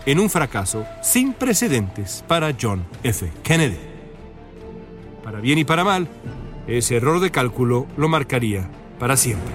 en 0.07 0.21
un 0.21 0.31
fracaso 0.31 0.87
sin 1.03 1.33
precedentes 1.33 2.25
para 2.27 2.57
John 2.59 2.87
F. 3.03 3.31
Kennedy. 3.43 3.77
Para 5.23 5.41
bien 5.41 5.59
y 5.59 5.65
para 5.65 5.85
mal, 5.85 6.09
ese 6.69 6.97
error 6.97 7.21
de 7.21 7.31
cálculo 7.31 7.87
lo 7.97 8.09
marcaría 8.09 8.71
para 8.99 9.17
siempre. 9.17 9.53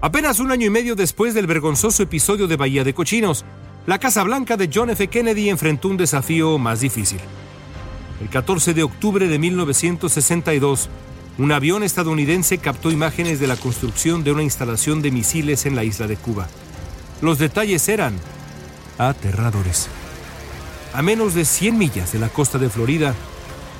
Apenas 0.00 0.40
un 0.40 0.50
año 0.50 0.66
y 0.66 0.70
medio 0.70 0.96
después 0.96 1.34
del 1.34 1.46
vergonzoso 1.46 2.02
episodio 2.02 2.48
de 2.48 2.56
Bahía 2.56 2.82
de 2.82 2.94
Cochinos, 2.94 3.44
la 3.86 3.98
Casa 3.98 4.24
Blanca 4.24 4.56
de 4.56 4.70
John 4.72 4.90
F. 4.90 5.06
Kennedy 5.06 5.48
enfrentó 5.48 5.88
un 5.88 5.96
desafío 5.96 6.58
más 6.58 6.80
difícil. 6.80 7.20
El 8.20 8.28
14 8.28 8.74
de 8.74 8.82
octubre 8.82 9.28
de 9.28 9.38
1962, 9.38 10.88
un 11.38 11.52
avión 11.52 11.82
estadounidense 11.82 12.58
captó 12.58 12.90
imágenes 12.90 13.40
de 13.40 13.46
la 13.46 13.56
construcción 13.56 14.24
de 14.24 14.32
una 14.32 14.42
instalación 14.42 15.02
de 15.02 15.10
misiles 15.10 15.66
en 15.66 15.76
la 15.76 15.84
isla 15.84 16.06
de 16.06 16.16
Cuba. 16.16 16.48
Los 17.20 17.38
detalles 17.38 17.88
eran 17.88 18.14
aterradores. 19.08 19.88
A 20.94 21.02
menos 21.02 21.34
de 21.34 21.44
100 21.44 21.78
millas 21.78 22.12
de 22.12 22.18
la 22.18 22.28
costa 22.28 22.58
de 22.58 22.68
Florida, 22.68 23.14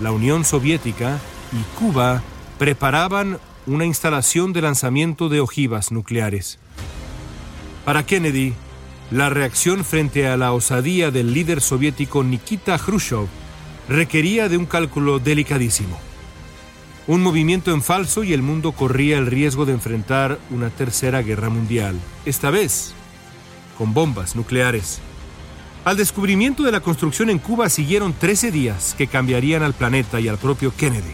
la 0.01 0.13
Unión 0.13 0.45
Soviética 0.45 1.19
y 1.53 1.79
Cuba 1.79 2.23
preparaban 2.59 3.39
una 3.67 3.85
instalación 3.85 4.53
de 4.53 4.63
lanzamiento 4.63 5.29
de 5.29 5.41
ojivas 5.41 5.93
nucleares. 5.93 6.59
Para 7.85 8.05
Kennedy, 8.07 8.55
la 9.11 9.29
reacción 9.29 9.85
frente 9.85 10.27
a 10.27 10.37
la 10.37 10.53
osadía 10.53 11.11
del 11.11 11.35
líder 11.35 11.61
soviético 11.61 12.25
Nikita 12.25 12.79
Khrushchev 12.79 13.27
requería 13.89 14.49
de 14.49 14.57
un 14.57 14.67
cálculo 14.67 15.19
delicadísimo. 15.19 15.99
Un 17.07 17.23
movimiento 17.23 17.73
en 17.73 17.83
falso 17.83 18.25
y 18.25 18.33
el 18.33 18.43
mundo 18.43 18.73
corría 18.73 19.19
el 19.19 19.27
riesgo 19.27 19.67
de 19.67 19.73
enfrentar 19.73 20.39
una 20.51 20.71
tercera 20.71 21.21
guerra 21.21 21.51
mundial, 21.51 21.99
esta 22.25 22.51
vez 22.51 22.95
con 23.77 23.93
bombas 23.95 24.37
nucleares. 24.37 25.01
Al 25.85 25.97
descubrimiento 25.97 26.63
de 26.63 26.71
la 26.71 26.81
construcción 26.81 27.29
en 27.29 27.41
Cuba 27.41 27.69
siguieron 27.69 28.13
13 28.13 28.53
días 28.53 28.95
que 28.97 29.09
cambiarían 29.09 29.65
al 29.65 29.75
planeta 29.75 30.21
y 30.21 30.29
al 30.29 30.39
propio 30.39 30.73
Kennedy. 30.77 31.13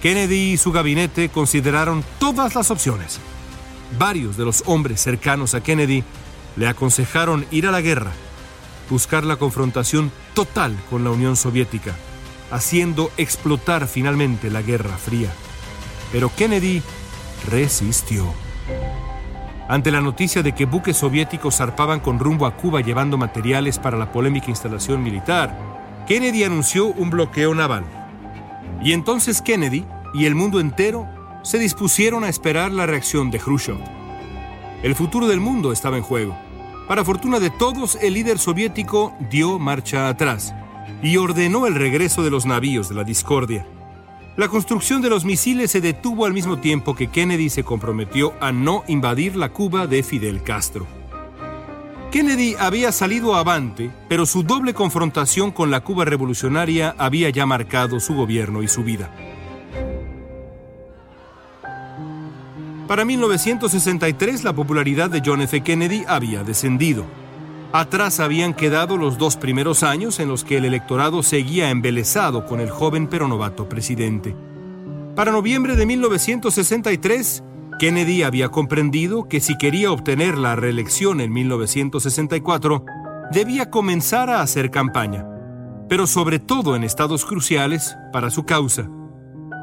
Kennedy 0.00 0.52
y 0.52 0.56
su 0.56 0.72
gabinete 0.72 1.28
consideraron 1.28 2.02
todas 2.18 2.54
las 2.54 2.70
opciones. 2.70 3.20
Varios 3.98 4.38
de 4.38 4.46
los 4.46 4.62
hombres 4.64 5.02
cercanos 5.02 5.54
a 5.54 5.62
Kennedy 5.62 6.02
le 6.56 6.66
aconsejaron 6.66 7.44
ir 7.50 7.66
a 7.66 7.70
la 7.70 7.82
guerra, 7.82 8.12
buscar 8.88 9.24
la 9.24 9.36
confrontación 9.36 10.10
total 10.34 10.74
con 10.88 11.04
la 11.04 11.10
Unión 11.10 11.36
Soviética, 11.36 11.94
haciendo 12.50 13.10
explotar 13.18 13.86
finalmente 13.86 14.50
la 14.50 14.62
Guerra 14.62 14.96
Fría. 14.96 15.30
Pero 16.10 16.30
Kennedy 16.34 16.82
resistió. 17.50 18.32
Ante 19.68 19.90
la 19.90 20.00
noticia 20.00 20.42
de 20.42 20.54
que 20.54 20.64
buques 20.64 20.96
soviéticos 20.96 21.56
zarpaban 21.58 22.00
con 22.00 22.18
rumbo 22.18 22.46
a 22.46 22.56
Cuba 22.56 22.80
llevando 22.80 23.18
materiales 23.18 23.78
para 23.78 23.98
la 23.98 24.10
polémica 24.10 24.48
instalación 24.48 25.02
militar, 25.02 25.54
Kennedy 26.06 26.42
anunció 26.42 26.86
un 26.86 27.10
bloqueo 27.10 27.54
naval. 27.54 27.84
Y 28.82 28.92
entonces 28.92 29.42
Kennedy 29.42 29.84
y 30.14 30.24
el 30.24 30.34
mundo 30.34 30.58
entero 30.58 31.06
se 31.42 31.58
dispusieron 31.58 32.24
a 32.24 32.30
esperar 32.30 32.72
la 32.72 32.86
reacción 32.86 33.30
de 33.30 33.38
Khrushchev. 33.38 33.78
El 34.82 34.94
futuro 34.94 35.26
del 35.26 35.40
mundo 35.40 35.70
estaba 35.70 35.98
en 35.98 36.02
juego. 36.02 36.34
Para 36.88 37.04
fortuna 37.04 37.38
de 37.38 37.50
todos, 37.50 37.98
el 38.00 38.14
líder 38.14 38.38
soviético 38.38 39.14
dio 39.28 39.58
marcha 39.58 40.08
atrás 40.08 40.54
y 41.02 41.18
ordenó 41.18 41.66
el 41.66 41.74
regreso 41.74 42.22
de 42.22 42.30
los 42.30 42.46
navíos 42.46 42.88
de 42.88 42.94
la 42.94 43.04
discordia. 43.04 43.66
La 44.38 44.46
construcción 44.46 45.02
de 45.02 45.10
los 45.10 45.24
misiles 45.24 45.72
se 45.72 45.80
detuvo 45.80 46.24
al 46.24 46.32
mismo 46.32 46.58
tiempo 46.58 46.94
que 46.94 47.08
Kennedy 47.08 47.50
se 47.50 47.64
comprometió 47.64 48.34
a 48.38 48.52
no 48.52 48.84
invadir 48.86 49.34
la 49.34 49.48
Cuba 49.48 49.88
de 49.88 50.04
Fidel 50.04 50.44
Castro. 50.44 50.86
Kennedy 52.12 52.54
había 52.56 52.92
salido 52.92 53.34
avante, 53.34 53.90
pero 54.08 54.26
su 54.26 54.44
doble 54.44 54.74
confrontación 54.74 55.50
con 55.50 55.72
la 55.72 55.80
Cuba 55.80 56.04
revolucionaria 56.04 56.94
había 56.98 57.30
ya 57.30 57.46
marcado 57.46 57.98
su 57.98 58.14
gobierno 58.14 58.62
y 58.62 58.68
su 58.68 58.84
vida. 58.84 59.10
Para 62.86 63.04
1963 63.04 64.44
la 64.44 64.52
popularidad 64.52 65.10
de 65.10 65.20
John 65.22 65.42
F. 65.42 65.62
Kennedy 65.62 66.04
había 66.06 66.44
descendido. 66.44 67.04
Atrás 67.72 68.18
habían 68.18 68.54
quedado 68.54 68.96
los 68.96 69.18
dos 69.18 69.36
primeros 69.36 69.82
años 69.82 70.20
en 70.20 70.28
los 70.28 70.42
que 70.42 70.56
el 70.56 70.64
electorado 70.64 71.22
seguía 71.22 71.68
embelesado 71.68 72.46
con 72.46 72.60
el 72.60 72.70
joven 72.70 73.08
pero 73.08 73.28
novato 73.28 73.68
presidente. 73.68 74.34
Para 75.14 75.32
noviembre 75.32 75.76
de 75.76 75.84
1963, 75.84 77.44
Kennedy 77.78 78.22
había 78.22 78.48
comprendido 78.48 79.28
que 79.28 79.40
si 79.40 79.58
quería 79.58 79.92
obtener 79.92 80.38
la 80.38 80.56
reelección 80.56 81.20
en 81.20 81.30
1964, 81.30 82.84
debía 83.32 83.68
comenzar 83.68 84.30
a 84.30 84.40
hacer 84.40 84.70
campaña, 84.70 85.26
pero 85.90 86.06
sobre 86.06 86.38
todo 86.38 86.74
en 86.74 86.84
estados 86.84 87.26
cruciales 87.26 87.96
para 88.14 88.30
su 88.30 88.44
causa. 88.46 88.88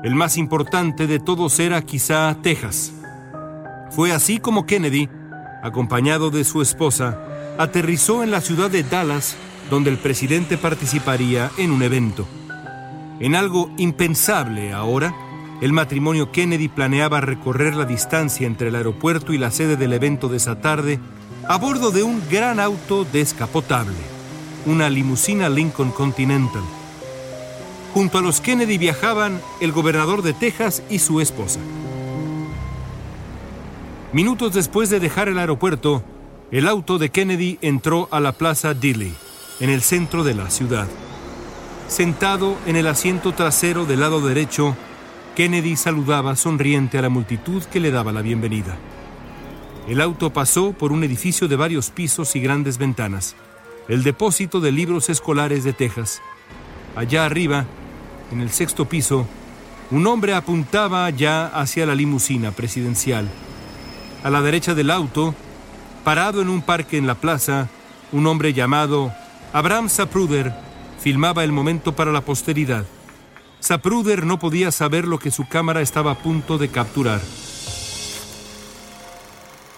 El 0.03 0.13
más 0.13 0.37
importante 0.37 1.07
de 1.07 1.19
todos 1.19 1.59
era 1.59 1.81
quizá 1.81 2.37
Texas. 2.43 2.93
Fue 3.89 4.11
así 4.11 4.37
como 4.37 4.67
Kennedy, 4.67 5.09
acompañado 5.63 6.29
de 6.29 6.43
su 6.43 6.61
esposa, 6.61 7.17
aterrizó 7.57 8.23
en 8.23 8.31
la 8.31 8.41
ciudad 8.41 8.69
de 8.69 8.83
Dallas, 8.83 9.35
donde 9.69 9.89
el 9.89 9.97
presidente 9.97 10.57
participaría 10.57 11.51
en 11.57 11.71
un 11.71 11.83
evento. 11.83 12.27
En 13.19 13.35
algo 13.35 13.71
impensable 13.77 14.73
ahora, 14.73 15.15
el 15.61 15.71
matrimonio 15.71 16.31
Kennedy 16.31 16.67
planeaba 16.67 17.21
recorrer 17.21 17.75
la 17.75 17.85
distancia 17.85 18.45
entre 18.45 18.67
el 18.67 18.75
aeropuerto 18.75 19.31
y 19.31 19.37
la 19.37 19.51
sede 19.51 19.77
del 19.77 19.93
evento 19.93 20.27
de 20.27 20.37
esa 20.37 20.59
tarde 20.59 20.99
a 21.47 21.57
bordo 21.57 21.91
de 21.91 22.03
un 22.03 22.21
gran 22.29 22.59
auto 22.59 23.05
descapotable, 23.05 23.95
una 24.65 24.89
limusina 24.89 25.47
Lincoln 25.47 25.91
Continental. 25.91 26.63
Junto 27.93 28.17
a 28.17 28.21
los 28.21 28.41
Kennedy 28.41 28.77
viajaban 28.77 29.39
el 29.61 29.71
gobernador 29.71 30.21
de 30.21 30.33
Texas 30.33 30.83
y 30.89 30.99
su 30.99 31.21
esposa. 31.21 31.61
Minutos 34.11 34.53
después 34.53 34.89
de 34.89 34.99
dejar 34.99 35.29
el 35.29 35.39
aeropuerto, 35.39 36.03
el 36.51 36.67
auto 36.67 36.97
de 36.99 37.09
Kennedy 37.09 37.57
entró 37.61 38.07
a 38.11 38.19
la 38.19 38.33
Plaza 38.33 38.73
Dilley, 38.73 39.13
en 39.59 39.69
el 39.69 39.81
centro 39.81 40.23
de 40.23 40.35
la 40.35 40.49
ciudad. 40.49 40.87
Sentado 41.87 42.55
en 42.67 42.75
el 42.75 42.87
asiento 42.87 43.33
trasero 43.33 43.85
del 43.85 44.01
lado 44.01 44.21
derecho, 44.21 44.75
Kennedy 45.35 45.75
saludaba 45.75 46.35
sonriente 46.35 46.97
a 46.97 47.01
la 47.01 47.09
multitud 47.09 47.63
que 47.63 47.79
le 47.79 47.91
daba 47.91 48.11
la 48.11 48.21
bienvenida. 48.21 48.77
El 49.87 50.01
auto 50.01 50.31
pasó 50.31 50.71
por 50.71 50.91
un 50.91 51.03
edificio 51.03 51.47
de 51.47 51.55
varios 51.55 51.89
pisos 51.89 52.35
y 52.35 52.41
grandes 52.41 52.77
ventanas, 52.77 53.35
el 53.87 54.03
depósito 54.03 54.59
de 54.59 54.71
libros 54.71 55.09
escolares 55.09 55.63
de 55.63 55.73
Texas. 55.73 56.21
Allá 56.95 57.25
arriba, 57.25 57.65
en 58.31 58.41
el 58.41 58.51
sexto 58.51 58.85
piso, 58.85 59.27
un 59.91 60.05
hombre 60.07 60.33
apuntaba 60.33 61.09
ya 61.09 61.47
hacia 61.47 61.85
la 61.85 61.95
limusina 61.95 62.51
presidencial. 62.51 63.29
A 64.23 64.29
la 64.29 64.41
derecha 64.41 64.73
del 64.73 64.89
auto, 64.89 65.35
parado 66.05 66.39
en 66.39 66.49
un 66.49 66.61
parque 66.61 66.97
en 66.97 67.07
la 67.07 67.15
plaza, 67.15 67.67
un 68.11 68.27
hombre 68.27 68.53
llamado 68.53 69.11
Abraham 69.53 69.89
Zapruder 69.89 70.53
filmaba 70.99 71.43
el 71.43 71.51
momento 71.51 71.95
para 71.95 72.11
la 72.11 72.21
posteridad. 72.21 72.85
Zapruder 73.61 74.23
no 74.23 74.37
podía 74.37 74.71
saber 74.71 75.05
lo 75.05 75.17
que 75.17 75.31
su 75.31 75.47
cámara 75.47 75.81
estaba 75.81 76.11
a 76.11 76.19
punto 76.19 76.59
de 76.59 76.69
capturar. 76.69 77.21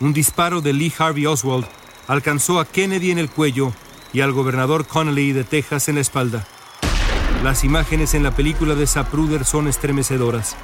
Un 0.01 0.12
disparo 0.12 0.60
de 0.60 0.74
Lee 0.74 0.93
Harvey 1.00 1.25
Oswald 1.25 1.65
alcanzó 2.10 2.60
a 2.60 2.65
Kennedy 2.65 3.12
en 3.12 3.19
el 3.19 3.29
cuello 3.29 3.72
y 4.12 4.19
al 4.19 4.34
gobernador 4.34 4.86
Connolly 4.86 5.31
de 5.31 5.46
Texas 5.46 5.88
en 5.88 5.96
la 5.96 6.01
espalda. 6.01 6.46
Las 7.41 7.63
imágenes 7.63 8.13
en 8.13 8.24
la 8.24 8.36
película 8.36 8.75
de 8.75 8.86
Zapruder 8.86 9.46
son 9.46 9.69
estremecedoras. 9.69 10.57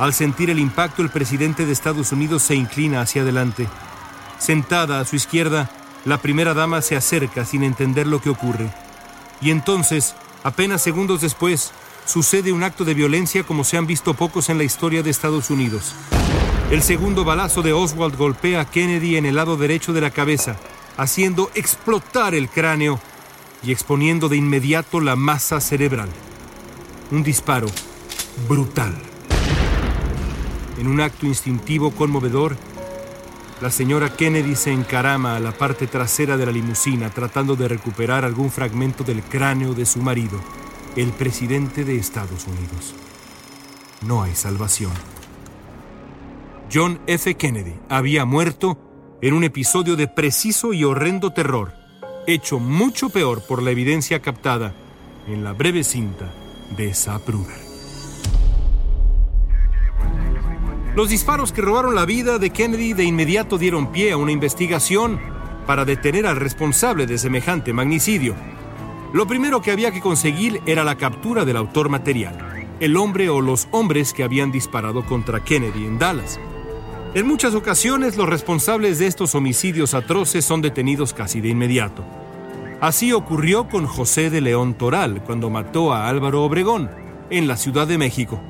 Al 0.00 0.12
sentir 0.12 0.50
el 0.50 0.58
impacto, 0.58 1.02
el 1.02 1.10
presidente 1.10 1.66
de 1.66 1.72
Estados 1.72 2.10
Unidos 2.10 2.42
se 2.42 2.56
inclina 2.56 3.00
hacia 3.00 3.22
adelante. 3.22 3.68
Sentada 4.38 5.00
a 5.00 5.04
su 5.04 5.16
izquierda, 5.16 5.70
la 6.04 6.18
primera 6.18 6.54
dama 6.54 6.80
se 6.82 6.96
acerca 6.96 7.44
sin 7.44 7.62
entender 7.62 8.06
lo 8.06 8.20
que 8.20 8.30
ocurre. 8.30 8.72
Y 9.40 9.50
entonces, 9.50 10.14
apenas 10.44 10.82
segundos 10.82 11.20
después, 11.20 11.72
sucede 12.04 12.52
un 12.52 12.62
acto 12.62 12.84
de 12.84 12.94
violencia 12.94 13.42
como 13.44 13.64
se 13.64 13.76
han 13.76 13.86
visto 13.86 14.14
pocos 14.14 14.48
en 14.48 14.58
la 14.58 14.64
historia 14.64 15.02
de 15.02 15.10
Estados 15.10 15.50
Unidos. 15.50 15.94
El 16.70 16.82
segundo 16.82 17.24
balazo 17.24 17.62
de 17.62 17.72
Oswald 17.72 18.16
golpea 18.16 18.60
a 18.60 18.70
Kennedy 18.70 19.16
en 19.16 19.26
el 19.26 19.36
lado 19.36 19.56
derecho 19.56 19.92
de 19.92 20.00
la 20.00 20.10
cabeza, 20.10 20.56
haciendo 20.96 21.50
explotar 21.54 22.34
el 22.34 22.48
cráneo 22.48 23.00
y 23.62 23.72
exponiendo 23.72 24.28
de 24.28 24.36
inmediato 24.36 25.00
la 25.00 25.16
masa 25.16 25.60
cerebral. 25.60 26.08
Un 27.10 27.22
disparo 27.22 27.68
brutal. 28.48 28.94
En 30.78 30.86
un 30.86 31.00
acto 31.00 31.26
instintivo 31.26 31.90
conmovedor, 31.90 32.56
la 33.60 33.70
señora 33.70 34.14
Kennedy 34.14 34.54
se 34.54 34.72
encarama 34.72 35.36
a 35.36 35.40
la 35.40 35.52
parte 35.52 35.86
trasera 35.86 36.36
de 36.36 36.46
la 36.46 36.52
limusina 36.52 37.10
tratando 37.10 37.56
de 37.56 37.66
recuperar 37.66 38.24
algún 38.24 38.50
fragmento 38.50 39.02
del 39.02 39.22
cráneo 39.22 39.74
de 39.74 39.84
su 39.84 40.00
marido 40.00 40.40
el 40.96 41.10
presidente 41.10 41.84
de 41.84 41.96
Estados 41.96 42.46
Unidos. 42.46 42.94
No 44.06 44.22
hay 44.22 44.34
salvación. 44.34 44.92
John 46.72 47.00
F. 47.06 47.34
Kennedy 47.34 47.74
había 47.88 48.24
muerto 48.24 48.78
en 49.22 49.34
un 49.34 49.42
episodio 49.42 49.96
de 49.96 50.06
preciso 50.06 50.72
y 50.72 50.84
horrendo 50.84 51.32
terror, 51.32 51.72
hecho 52.26 52.58
mucho 52.58 53.10
peor 53.10 53.42
por 53.46 53.62
la 53.62 53.70
evidencia 53.70 54.20
captada 54.20 54.74
en 55.26 55.42
la 55.44 55.52
breve 55.52 55.82
cinta 55.82 56.32
de 56.76 56.94
Zapruder. 56.94 57.67
Los 60.98 61.10
disparos 61.10 61.52
que 61.52 61.62
robaron 61.62 61.94
la 61.94 62.04
vida 62.04 62.40
de 62.40 62.50
Kennedy 62.50 62.92
de 62.92 63.04
inmediato 63.04 63.56
dieron 63.56 63.92
pie 63.92 64.10
a 64.10 64.16
una 64.16 64.32
investigación 64.32 65.20
para 65.64 65.84
detener 65.84 66.26
al 66.26 66.34
responsable 66.34 67.06
de 67.06 67.18
semejante 67.18 67.72
magnicidio. 67.72 68.34
Lo 69.12 69.24
primero 69.24 69.62
que 69.62 69.70
había 69.70 69.92
que 69.92 70.00
conseguir 70.00 70.60
era 70.66 70.82
la 70.82 70.96
captura 70.96 71.44
del 71.44 71.56
autor 71.56 71.88
material, 71.88 72.66
el 72.80 72.96
hombre 72.96 73.28
o 73.30 73.40
los 73.40 73.68
hombres 73.70 74.12
que 74.12 74.24
habían 74.24 74.50
disparado 74.50 75.06
contra 75.06 75.44
Kennedy 75.44 75.86
en 75.86 76.00
Dallas. 76.00 76.40
En 77.14 77.28
muchas 77.28 77.54
ocasiones 77.54 78.16
los 78.16 78.28
responsables 78.28 78.98
de 78.98 79.06
estos 79.06 79.36
homicidios 79.36 79.94
atroces 79.94 80.44
son 80.44 80.62
detenidos 80.62 81.14
casi 81.14 81.40
de 81.40 81.50
inmediato. 81.50 82.02
Así 82.80 83.12
ocurrió 83.12 83.68
con 83.68 83.86
José 83.86 84.30
de 84.30 84.40
León 84.40 84.74
Toral 84.74 85.22
cuando 85.22 85.48
mató 85.48 85.92
a 85.92 86.08
Álvaro 86.08 86.42
Obregón 86.42 86.90
en 87.30 87.46
la 87.46 87.56
Ciudad 87.56 87.86
de 87.86 87.98
México, 87.98 88.42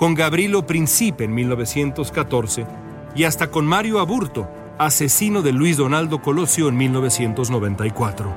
con 0.00 0.14
Gabrilo 0.14 0.66
Principe 0.66 1.24
en 1.24 1.34
1914 1.34 2.66
y 3.14 3.24
hasta 3.24 3.50
con 3.50 3.66
Mario 3.66 4.00
Aburto, 4.00 4.48
asesino 4.78 5.42
de 5.42 5.52
Luis 5.52 5.76
Donaldo 5.76 6.22
Colosio 6.22 6.70
en 6.70 6.78
1994 6.78 8.34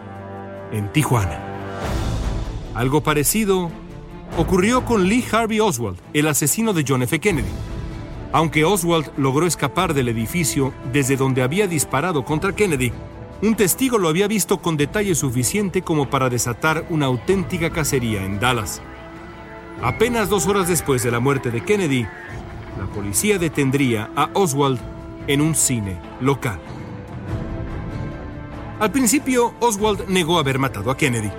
en 0.73 0.91
Tijuana. 0.91 1.39
Algo 2.75 3.01
parecido 3.01 3.71
ocurrió 4.37 4.83
con 4.83 5.07
Lee 5.07 5.23
Harvey 5.31 5.61
Oswald, 5.61 5.99
el 6.11 6.27
asesino 6.27 6.73
de 6.73 6.83
John 6.85 7.03
F. 7.03 7.17
Kennedy. 7.19 7.47
Aunque 8.33 8.65
Oswald 8.65 9.13
logró 9.15 9.47
escapar 9.47 9.93
del 9.93 10.09
edificio 10.09 10.73
desde 10.91 11.15
donde 11.15 11.43
había 11.43 11.67
disparado 11.67 12.25
contra 12.25 12.53
Kennedy, 12.53 12.91
un 13.41 13.55
testigo 13.55 13.97
lo 13.97 14.09
había 14.09 14.27
visto 14.27 14.57
con 14.57 14.75
detalle 14.75 15.15
suficiente 15.15 15.81
como 15.81 16.09
para 16.09 16.29
desatar 16.29 16.85
una 16.89 17.05
auténtica 17.05 17.69
cacería 17.69 18.25
en 18.25 18.41
Dallas. 18.41 18.81
Apenas 19.83 20.29
dos 20.29 20.47
horas 20.47 20.69
después 20.69 21.03
de 21.03 21.11
la 21.11 21.19
muerte 21.19 21.51
de 21.51 21.59
Kennedy, 21.59 22.07
la 22.79 22.85
policía 22.95 23.37
detendría 23.37 24.09
a 24.15 24.29
Oswald 24.33 24.79
en 25.27 25.41
un 25.41 25.55
cine 25.55 25.99
local. 26.21 26.57
Al 28.79 28.91
principio, 28.93 29.53
Oswald 29.59 30.07
negó 30.07 30.39
haber 30.39 30.57
matado 30.57 30.89
a 30.89 30.95
Kennedy. 30.95 31.29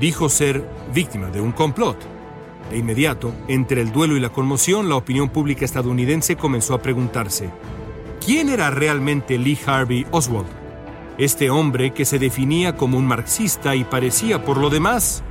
Dijo 0.00 0.30
ser 0.30 0.66
víctima 0.94 1.28
de 1.28 1.42
un 1.42 1.52
complot. 1.52 1.98
De 2.70 2.78
inmediato, 2.78 3.34
entre 3.48 3.82
el 3.82 3.92
duelo 3.92 4.16
y 4.16 4.20
la 4.20 4.30
conmoción, 4.30 4.88
la 4.88 4.96
opinión 4.96 5.28
pública 5.28 5.66
estadounidense 5.66 6.36
comenzó 6.36 6.72
a 6.72 6.80
preguntarse, 6.80 7.50
¿quién 8.24 8.48
era 8.48 8.70
realmente 8.70 9.36
Lee 9.36 9.58
Harvey 9.66 10.06
Oswald? 10.10 10.48
Este 11.18 11.50
hombre 11.50 11.92
que 11.92 12.06
se 12.06 12.18
definía 12.18 12.76
como 12.76 12.96
un 12.96 13.06
marxista 13.06 13.74
y 13.74 13.84
parecía, 13.84 14.42
por 14.42 14.56
lo 14.56 14.70
demás, 14.70 15.22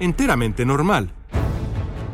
enteramente 0.00 0.66
normal. 0.66 1.14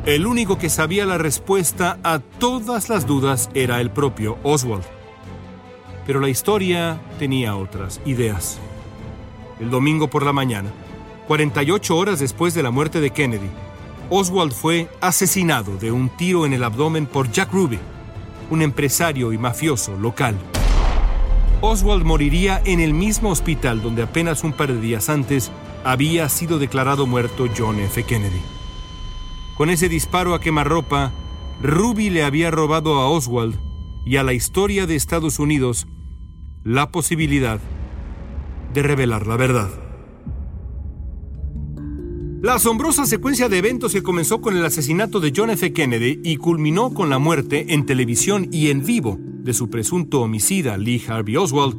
El 0.05 0.27
único 0.27 0.59
que 0.59 0.69
sabía 0.69 1.03
la 1.07 1.17
respuesta 1.17 1.97
a 2.03 2.19
todas 2.19 2.89
las 2.89 3.07
dudas 3.07 3.49
era 3.55 3.81
el 3.81 3.89
propio 3.89 4.37
Oswald. 4.43 4.83
Pero 6.05 6.19
la 6.19 6.29
historia 6.29 7.01
tenía 7.17 7.55
otras 7.55 7.99
ideas. 8.05 8.59
El 9.59 9.71
domingo 9.71 10.07
por 10.07 10.23
la 10.23 10.31
mañana, 10.31 10.69
48 11.25 11.97
horas 11.97 12.19
después 12.19 12.53
de 12.53 12.61
la 12.61 12.69
muerte 12.69 13.01
de 13.01 13.09
Kennedy, 13.09 13.49
Oswald 14.11 14.53
fue 14.53 14.89
asesinado 15.01 15.75
de 15.77 15.91
un 15.91 16.09
tiro 16.09 16.45
en 16.45 16.53
el 16.53 16.63
abdomen 16.63 17.07
por 17.07 17.31
Jack 17.31 17.51
Ruby, 17.51 17.79
un 18.51 18.61
empresario 18.61 19.33
y 19.33 19.39
mafioso 19.39 19.97
local. 19.97 20.35
Oswald 21.61 22.03
moriría 22.03 22.61
en 22.63 22.79
el 22.79 22.93
mismo 22.93 23.31
hospital 23.31 23.81
donde 23.81 24.03
apenas 24.03 24.43
un 24.43 24.53
par 24.53 24.71
de 24.71 24.79
días 24.79 25.09
antes 25.09 25.49
había 25.83 26.29
sido 26.29 26.59
declarado 26.59 27.07
muerto 27.07 27.47
John 27.57 27.79
F. 27.79 28.03
Kennedy. 28.03 28.54
Con 29.55 29.69
ese 29.69 29.87
disparo 29.87 30.33
a 30.33 30.41
quemarropa, 30.41 31.13
Ruby 31.61 32.09
le 32.09 32.23
había 32.23 32.51
robado 32.51 32.95
a 32.95 33.09
Oswald 33.09 33.57
y 34.05 34.17
a 34.17 34.23
la 34.23 34.33
historia 34.33 34.85
de 34.85 34.95
Estados 34.95 35.39
Unidos 35.39 35.87
la 36.63 36.91
posibilidad 36.91 37.59
de 38.73 38.83
revelar 38.83 39.25
la 39.27 39.37
verdad. 39.37 39.69
La 42.41 42.55
asombrosa 42.55 43.05
secuencia 43.05 43.47
de 43.47 43.57
eventos 43.57 43.93
que 43.93 44.03
comenzó 44.03 44.41
con 44.41 44.57
el 44.57 44.65
asesinato 44.65 45.21
de 45.21 45.31
John 45.33 45.49
F. 45.49 45.71
Kennedy 45.71 46.19
y 46.23 46.35
culminó 46.35 46.93
con 46.93 47.09
la 47.09 47.17
muerte 47.17 47.73
en 47.73 47.85
televisión 47.85 48.49
y 48.51 48.69
en 48.69 48.85
vivo 48.85 49.17
de 49.19 49.53
su 49.53 49.69
presunto 49.69 50.21
homicida 50.21 50.77
Lee 50.77 51.01
Harvey 51.07 51.37
Oswald 51.37 51.77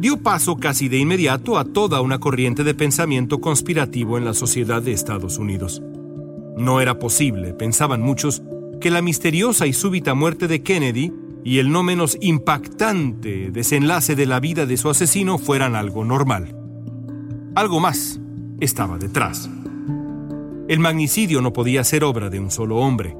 dio 0.00 0.20
paso 0.20 0.56
casi 0.56 0.88
de 0.88 0.98
inmediato 0.98 1.56
a 1.56 1.64
toda 1.64 2.00
una 2.00 2.18
corriente 2.18 2.64
de 2.64 2.74
pensamiento 2.74 3.40
conspirativo 3.40 4.18
en 4.18 4.24
la 4.24 4.34
sociedad 4.34 4.82
de 4.82 4.92
Estados 4.92 5.38
Unidos. 5.38 5.80
No 6.56 6.80
era 6.80 6.98
posible, 6.98 7.54
pensaban 7.54 8.02
muchos, 8.02 8.42
que 8.80 8.90
la 8.90 9.02
misteriosa 9.02 9.66
y 9.66 9.72
súbita 9.72 10.14
muerte 10.14 10.48
de 10.48 10.62
Kennedy 10.62 11.12
y 11.44 11.58
el 11.58 11.70
no 11.72 11.82
menos 11.82 12.18
impactante 12.20 13.50
desenlace 13.50 14.14
de 14.14 14.26
la 14.26 14.40
vida 14.40 14.66
de 14.66 14.76
su 14.76 14.90
asesino 14.90 15.38
fueran 15.38 15.74
algo 15.74 16.04
normal. 16.04 16.56
Algo 17.54 17.80
más 17.80 18.20
estaba 18.60 18.98
detrás. 18.98 19.50
El 20.68 20.78
magnicidio 20.78 21.42
no 21.42 21.52
podía 21.52 21.84
ser 21.84 22.04
obra 22.04 22.30
de 22.30 22.38
un 22.40 22.50
solo 22.50 22.76
hombre. 22.76 23.16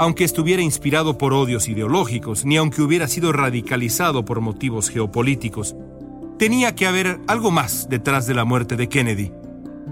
aunque 0.00 0.24
estuviera 0.24 0.62
inspirado 0.62 1.18
por 1.18 1.34
odios 1.34 1.68
ideológicos, 1.68 2.46
ni 2.46 2.56
aunque 2.56 2.80
hubiera 2.80 3.06
sido 3.06 3.34
radicalizado 3.34 4.24
por 4.24 4.40
motivos 4.40 4.88
geopolíticos. 4.88 5.76
Tenía 6.38 6.74
que 6.74 6.86
haber 6.86 7.20
algo 7.26 7.50
más 7.50 7.86
detrás 7.90 8.26
de 8.26 8.32
la 8.32 8.46
muerte 8.46 8.76
de 8.76 8.88
Kennedy. 8.88 9.30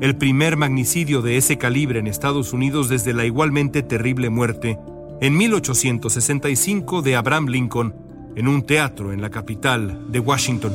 El 0.00 0.16
primer 0.16 0.56
magnicidio 0.56 1.22
de 1.22 1.36
ese 1.38 1.58
calibre 1.58 1.98
en 1.98 2.06
Estados 2.06 2.52
Unidos 2.52 2.88
desde 2.88 3.12
la 3.12 3.24
igualmente 3.24 3.82
terrible 3.82 4.30
muerte 4.30 4.78
en 5.20 5.36
1865 5.36 7.02
de 7.02 7.16
Abraham 7.16 7.48
Lincoln 7.48 7.96
en 8.36 8.46
un 8.46 8.62
teatro 8.62 9.12
en 9.12 9.20
la 9.20 9.30
capital 9.30 10.12
de 10.12 10.20
Washington. 10.20 10.72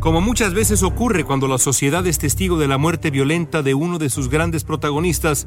Como 0.00 0.20
muchas 0.20 0.52
veces 0.52 0.82
ocurre 0.82 1.22
cuando 1.22 1.46
la 1.46 1.58
sociedad 1.58 2.04
es 2.08 2.18
testigo 2.18 2.58
de 2.58 2.66
la 2.66 2.78
muerte 2.78 3.12
violenta 3.12 3.62
de 3.62 3.74
uno 3.74 3.98
de 3.98 4.10
sus 4.10 4.28
grandes 4.28 4.64
protagonistas, 4.64 5.46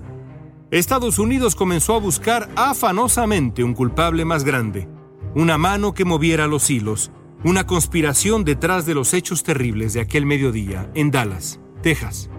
Estados 0.72 1.20
Unidos 1.20 1.56
comenzó 1.56 1.96
a 1.96 2.00
buscar 2.00 2.48
afanosamente 2.56 3.66
un 3.66 3.74
culpable 3.74 4.24
más 4.24 4.46
grande, 4.46 4.88
una 5.36 5.58
mano 5.58 5.94
que 5.94 6.06
moviera 6.06 6.48
los 6.48 6.70
hilos, 6.70 7.12
una 7.44 7.66
conspiración 7.66 8.44
detrás 8.44 8.86
de 8.86 8.94
los 8.94 9.14
hechos 9.14 9.44
terribles 9.44 9.94
de 9.94 10.02
aquel 10.02 10.26
mediodía 10.26 10.90
en 10.94 11.10
Dallas, 11.10 11.60
Texas. 11.82 12.30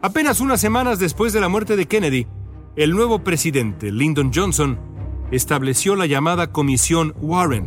Apenas 0.00 0.40
unas 0.40 0.60
semanas 0.60 0.98
después 0.98 1.32
de 1.32 1.40
la 1.40 1.48
muerte 1.48 1.76
de 1.76 1.86
Kennedy, 1.86 2.26
el 2.76 2.92
nuevo 2.92 3.24
presidente, 3.24 3.90
Lyndon 3.90 4.32
Johnson, 4.32 4.78
estableció 5.30 5.96
la 5.96 6.06
llamada 6.06 6.52
Comisión 6.52 7.14
Warren, 7.20 7.66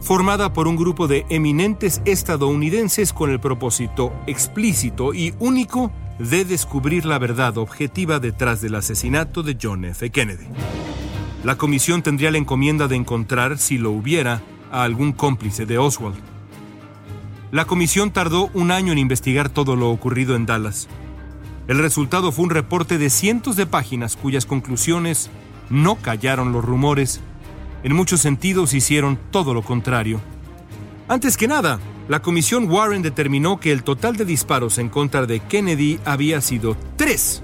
formada 0.00 0.52
por 0.52 0.68
un 0.68 0.76
grupo 0.76 1.08
de 1.08 1.24
eminentes 1.28 2.02
estadounidenses 2.04 3.12
con 3.12 3.30
el 3.30 3.40
propósito 3.40 4.12
explícito 4.26 5.14
y 5.14 5.34
único 5.38 5.92
de 6.18 6.44
descubrir 6.44 7.04
la 7.04 7.18
verdad 7.18 7.56
objetiva 7.58 8.20
detrás 8.20 8.60
del 8.60 8.74
asesinato 8.74 9.42
de 9.42 9.56
John 9.60 9.84
F. 9.86 10.10
Kennedy. 10.10 10.46
La 11.42 11.56
comisión 11.56 12.02
tendría 12.02 12.30
la 12.30 12.38
encomienda 12.38 12.86
de 12.86 12.94
encontrar, 12.94 13.58
si 13.58 13.78
lo 13.78 13.90
hubiera, 13.90 14.42
a 14.72 14.82
algún 14.82 15.12
cómplice 15.12 15.66
de 15.66 15.78
Oswald. 15.78 16.16
La 17.52 17.66
comisión 17.66 18.10
tardó 18.10 18.50
un 18.54 18.70
año 18.70 18.92
en 18.92 18.98
investigar 18.98 19.50
todo 19.50 19.76
lo 19.76 19.90
ocurrido 19.90 20.34
en 20.34 20.46
Dallas. 20.46 20.88
El 21.68 21.78
resultado 21.78 22.32
fue 22.32 22.44
un 22.44 22.50
reporte 22.50 22.98
de 22.98 23.10
cientos 23.10 23.54
de 23.56 23.66
páginas 23.66 24.16
cuyas 24.16 24.46
conclusiones 24.46 25.30
no 25.70 25.96
callaron 25.96 26.50
los 26.52 26.64
rumores. 26.64 27.20
En 27.84 27.94
muchos 27.94 28.20
sentidos 28.20 28.74
hicieron 28.74 29.18
todo 29.30 29.54
lo 29.54 29.62
contrario. 29.62 30.20
Antes 31.08 31.36
que 31.36 31.46
nada, 31.46 31.78
la 32.08 32.20
comisión 32.20 32.70
Warren 32.70 33.02
determinó 33.02 33.60
que 33.60 33.70
el 33.70 33.84
total 33.84 34.16
de 34.16 34.24
disparos 34.24 34.78
en 34.78 34.88
contra 34.88 35.26
de 35.26 35.40
Kennedy 35.40 36.00
había 36.04 36.40
sido 36.40 36.76
tres, 36.96 37.42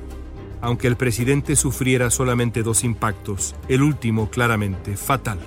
aunque 0.60 0.88
el 0.88 0.96
presidente 0.96 1.54
sufriera 1.54 2.10
solamente 2.10 2.62
dos 2.62 2.82
impactos, 2.82 3.54
el 3.68 3.82
último 3.82 4.30
claramente 4.30 4.96
fatal. 4.96 5.38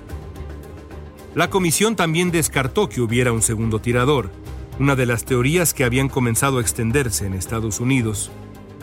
La 1.34 1.48
comisión 1.50 1.96
también 1.96 2.30
descartó 2.30 2.88
que 2.88 3.00
hubiera 3.00 3.32
un 3.32 3.42
segundo 3.42 3.80
tirador, 3.80 4.30
una 4.78 4.96
de 4.96 5.06
las 5.06 5.24
teorías 5.24 5.72
que 5.72 5.84
habían 5.84 6.08
comenzado 6.08 6.58
a 6.58 6.60
extenderse 6.60 7.26
en 7.26 7.34
Estados 7.34 7.80
Unidos. 7.80 8.30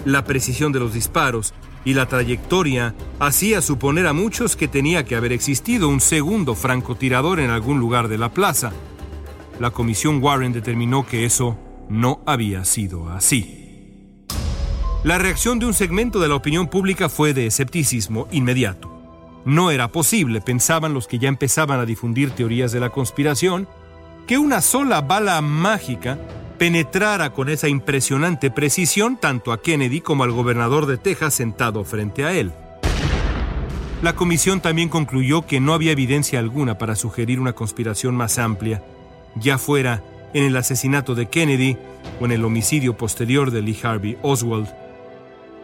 La 0.06 0.24
precisión 0.24 0.72
de 0.72 0.80
los 0.80 0.94
disparos 0.94 1.54
y 1.86 1.94
la 1.94 2.08
trayectoria 2.08 2.96
hacía 3.20 3.62
suponer 3.62 4.08
a 4.08 4.14
muchos 4.14 4.56
que 4.56 4.68
tenía 4.68 5.06
que 5.06 5.16
haber 5.16 5.32
existido 5.32 5.90
un 5.90 6.02
segundo 6.02 6.56
francotirador 6.56 7.40
en 7.40 7.50
algún 7.50 7.80
lugar 7.80 8.08
de 8.08 8.18
la 8.18 8.34
plaza, 8.34 8.72
la 9.60 9.72
comisión 9.72 10.24
Warren 10.24 10.54
determinó 10.54 11.06
que 11.06 11.26
eso 11.26 11.58
no 11.90 12.22
había 12.26 12.64
sido 12.64 13.10
así. 13.10 14.16
La 15.04 15.18
reacción 15.18 15.60
de 15.60 15.66
un 15.66 15.74
segmento 15.74 16.20
de 16.20 16.30
la 16.30 16.36
opinión 16.36 16.68
pública 16.68 17.10
fue 17.10 17.34
de 17.34 17.46
escepticismo 17.46 18.28
inmediato. 18.32 18.99
No 19.50 19.72
era 19.72 19.92
posible, 19.92 20.42
pensaban 20.42 20.94
los 20.94 21.08
que 21.08 21.18
ya 21.18 21.28
empezaban 21.28 21.80
a 21.80 21.86
difundir 21.88 22.30
teorías 22.30 22.72
de 22.72 22.80
la 22.80 22.92
conspiración, 22.92 23.68
que 24.28 24.38
una 24.38 24.62
sola 24.62 25.02
bala 25.02 25.42
mágica 25.42 26.20
penetrara 26.60 27.34
con 27.34 27.50
esa 27.50 27.68
impresionante 27.68 28.52
precisión 28.52 29.18
tanto 29.18 29.52
a 29.52 29.60
Kennedy 29.60 30.02
como 30.02 30.24
al 30.24 30.32
gobernador 30.34 30.86
de 30.86 31.00
Texas 31.00 31.34
sentado 31.34 31.84
frente 31.84 32.26
a 32.26 32.34
él. 32.34 32.52
La 34.04 34.14
comisión 34.14 34.62
también 34.62 34.88
concluyó 34.88 35.48
que 35.48 35.60
no 35.60 35.74
había 35.74 35.94
evidencia 35.94 36.38
alguna 36.38 36.78
para 36.78 36.96
sugerir 36.96 37.40
una 37.40 37.54
conspiración 37.54 38.16
más 38.16 38.38
amplia 38.38 38.84
ya 39.34 39.58
fuera 39.58 40.04
en 40.36 40.44
el 40.44 40.56
asesinato 40.58 41.16
de 41.16 41.26
Kennedy 41.26 41.76
o 42.22 42.26
en 42.26 42.34
el 42.34 42.46
homicidio 42.46 42.96
posterior 42.96 43.50
de 43.50 43.64
Lee 43.64 43.80
Harvey 43.82 44.16
Oswald. 44.22 44.70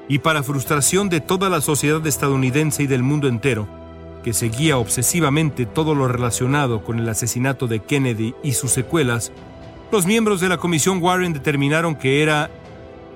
Y 0.07 0.19
para 0.19 0.43
frustración 0.43 1.09
de 1.09 1.21
toda 1.21 1.49
la 1.49 1.61
sociedad 1.61 2.05
estadounidense 2.05 2.83
y 2.83 2.87
del 2.87 3.03
mundo 3.03 3.27
entero, 3.27 3.67
que 4.23 4.33
seguía 4.33 4.77
obsesivamente 4.77 5.65
todo 5.65 5.95
lo 5.95 6.07
relacionado 6.07 6.83
con 6.83 6.99
el 6.99 7.07
asesinato 7.09 7.67
de 7.67 7.79
Kennedy 7.79 8.33
y 8.43 8.53
sus 8.53 8.71
secuelas, 8.71 9.31
los 9.91 10.05
miembros 10.05 10.41
de 10.41 10.49
la 10.49 10.57
Comisión 10.57 11.01
Warren 11.01 11.33
determinaron 11.33 11.95
que 11.95 12.23
era 12.23 12.49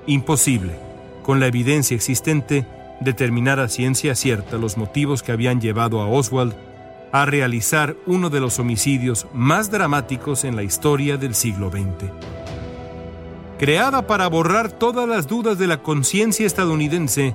imposible, 0.06 0.78
con 1.22 1.40
la 1.40 1.46
evidencia 1.46 1.94
existente, 1.94 2.66
determinar 3.00 3.60
a 3.60 3.68
ciencia 3.68 4.14
cierta 4.14 4.56
los 4.56 4.76
motivos 4.76 5.22
que 5.22 5.32
habían 5.32 5.60
llevado 5.60 6.00
a 6.00 6.06
Oswald 6.06 6.54
a 7.12 7.26
realizar 7.26 7.96
uno 8.06 8.30
de 8.30 8.40
los 8.40 8.58
homicidios 8.58 9.26
más 9.32 9.70
dramáticos 9.70 10.44
en 10.44 10.54
la 10.54 10.62
historia 10.62 11.16
del 11.16 11.34
siglo 11.34 11.70
XX. 11.70 12.39
Creada 13.60 14.06
para 14.06 14.26
borrar 14.26 14.72
todas 14.72 15.06
las 15.06 15.26
dudas 15.26 15.58
de 15.58 15.66
la 15.66 15.82
conciencia 15.82 16.46
estadounidense, 16.46 17.34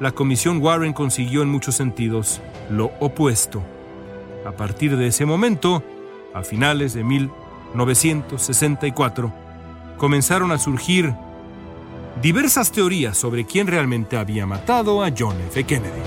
la 0.00 0.12
Comisión 0.12 0.62
Warren 0.62 0.94
consiguió 0.94 1.42
en 1.42 1.50
muchos 1.50 1.74
sentidos 1.74 2.40
lo 2.70 2.90
opuesto. 3.00 3.62
A 4.46 4.52
partir 4.52 4.96
de 4.96 5.08
ese 5.08 5.26
momento, 5.26 5.82
a 6.32 6.42
finales 6.42 6.94
de 6.94 7.04
1964, 7.04 9.30
comenzaron 9.98 10.52
a 10.52 10.58
surgir 10.58 11.12
diversas 12.22 12.72
teorías 12.72 13.18
sobre 13.18 13.44
quién 13.44 13.66
realmente 13.66 14.16
había 14.16 14.46
matado 14.46 15.04
a 15.04 15.12
John 15.14 15.36
F. 15.48 15.64
Kennedy. 15.64 16.00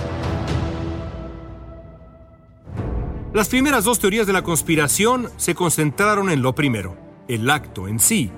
Las 3.31 3.47
primeras 3.47 3.83
dos 3.83 3.99
teorías 3.99 4.25
de 4.25 4.33
la 4.33 4.41
conspiración 4.41 5.29
se 5.37 5.53
concentraron 5.53 6.31
en 6.31 6.41
lo 6.41 6.55
primero, 6.55 6.97
el 7.27 7.47
acto 7.47 7.87
en 7.87 7.99
sí. 7.99 8.31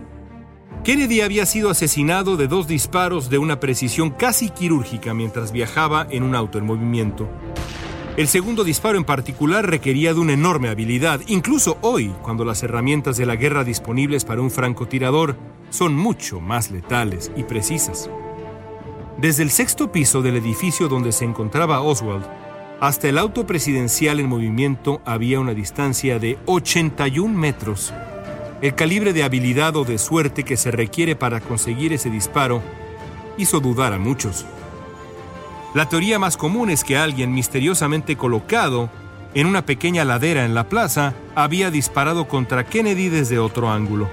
Kennedy 0.84 1.22
había 1.22 1.46
sido 1.46 1.69
asesinado 1.69 2.36
de 2.36 2.50
dos 2.50 2.67
disparos 2.67 3.30
de 3.30 3.38
una 3.38 3.62
precisión 3.62 4.10
casi 4.10 4.50
quirúrgica 4.50 5.13
mientras 5.13 5.54
viajaba 5.54 6.06
en 6.10 6.24
un 6.24 6.36
auto 6.36 6.58
en 6.58 6.65
movimiento. 6.65 7.30
El 8.17 8.28
segundo 8.28 8.65
disparo 8.65 8.98
en 8.98 9.06
particular 9.06 9.65
requería 9.65 10.13
de 10.13 10.19
una 10.19 10.34
enorme 10.34 10.67
habilidad, 10.67 11.22
incluso 11.28 11.78
hoy, 11.80 12.13
cuando 12.22 12.43
las 12.43 12.63
herramientas 12.63 13.15
de 13.15 13.26
la 13.26 13.38
guerra 13.38 13.63
disponibles 13.63 14.26
para 14.26 14.41
un 14.41 14.52
francotirador 14.52 15.38
son 15.69 15.96
mucho 15.96 16.41
más 16.41 16.69
letales 16.69 17.32
y 17.38 17.43
precisas. 17.43 18.10
Desde 19.17 19.43
el 19.43 19.52
sexto 19.52 19.89
piso 19.89 20.22
del 20.22 20.36
edificio 20.36 20.89
donde 20.89 21.13
se 21.13 21.24
encontraba 21.24 21.80
Oswald, 21.80 22.26
hasta 22.82 23.08
el 23.08 23.17
auto 23.17 23.48
presidencial 23.48 24.19
en 24.19 24.28
movimiento 24.28 25.02
había 25.06 25.39
una 25.39 25.54
distancia 25.54 26.19
de 26.19 26.38
81 26.46 27.34
metros. 27.34 27.93
El 28.63 28.76
calibre 28.76 29.12
de 29.12 29.23
habilidad 29.26 29.76
o 29.76 29.84
de 29.84 29.97
suerte 29.97 30.45
que 30.45 30.56
se 30.56 30.71
requiere 30.71 31.17
para 31.17 31.41
conseguir 31.41 31.91
ese 31.91 32.10
disparo 32.10 32.63
hizo 33.36 33.60
dudar 33.60 33.91
a 33.91 33.99
muchos. 33.99 34.45
La 35.73 35.89
teoría 35.89 36.17
más 36.17 36.38
común 36.38 36.69
es 36.69 36.86
que 36.86 36.95
alguien 36.95 37.34
misteriosamente 37.34 38.15
colocado 38.15 38.89
en 39.34 39.47
una 39.47 39.65
pequeña 39.65 40.06
ladera 40.06 40.45
en 40.45 40.56
la 40.56 40.69
plaza 40.69 41.13
había 41.36 41.71
disparado 41.71 42.30
contra 42.30 42.63
Kennedy 42.65 43.10
desde 43.10 43.38
otro 43.38 43.69
ángulo. 43.69 44.08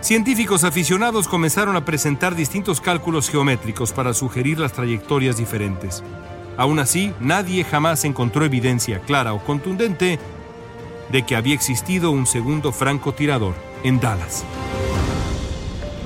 Científicos 0.00 0.64
aficionados 0.64 1.28
comenzaron 1.28 1.76
a 1.76 1.84
presentar 1.84 2.34
distintos 2.34 2.80
cálculos 2.80 3.28
geométricos 3.28 3.92
para 3.92 4.14
sugerir 4.14 4.58
las 4.58 4.72
trayectorias 4.72 5.36
diferentes. 5.36 6.02
Aún 6.56 6.78
así, 6.78 7.12
nadie 7.20 7.64
jamás 7.64 8.06
encontró 8.06 8.46
evidencia 8.46 9.00
clara 9.00 9.34
o 9.34 9.44
contundente 9.44 10.18
de 11.12 11.24
que 11.24 11.36
había 11.36 11.54
existido 11.54 12.10
un 12.10 12.26
segundo 12.26 12.72
francotirador 12.72 13.54
en 13.84 14.00
Dallas. 14.00 14.44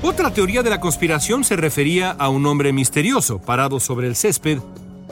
Otra 0.03 0.33
teoría 0.33 0.63
de 0.63 0.71
la 0.71 0.81
conspiración 0.81 1.45
se 1.45 1.57
refería 1.57 2.11
a 2.11 2.29
un 2.29 2.45
hombre 2.47 2.73
misterioso 2.73 3.41
parado 3.41 3.81
sobre 3.81 4.09
el 4.09 4.17
césped 4.17 4.59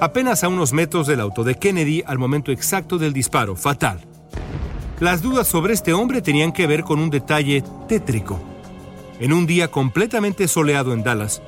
apenas 0.01 0.45
a 0.45 0.49
unos 0.49 0.73
metros 0.73 1.07
del 1.07 1.21
auto 1.21 1.45
de 1.45 1.55
Kennedy 1.55 2.03
al 2.07 2.19
momento 2.19 2.53
exacto 2.53 2.99
del 2.99 3.13
disparo 3.13 3.57
fatal. 3.57 4.01
Las 5.01 5.23
dudas 5.23 5.47
sobre 5.47 5.75
este 5.75 5.93
hombre 5.93 6.23
tenían 6.23 6.53
que 6.53 6.67
ver 6.67 6.83
con 6.83 6.99
un 6.99 7.11
detalle 7.11 7.63
tétrico. 7.89 8.41
En 9.21 9.33
un 9.33 9.47
día 9.47 9.71
completamente 9.71 10.49
soleado 10.49 10.93
en 10.93 11.03
Dallas, 11.03 11.43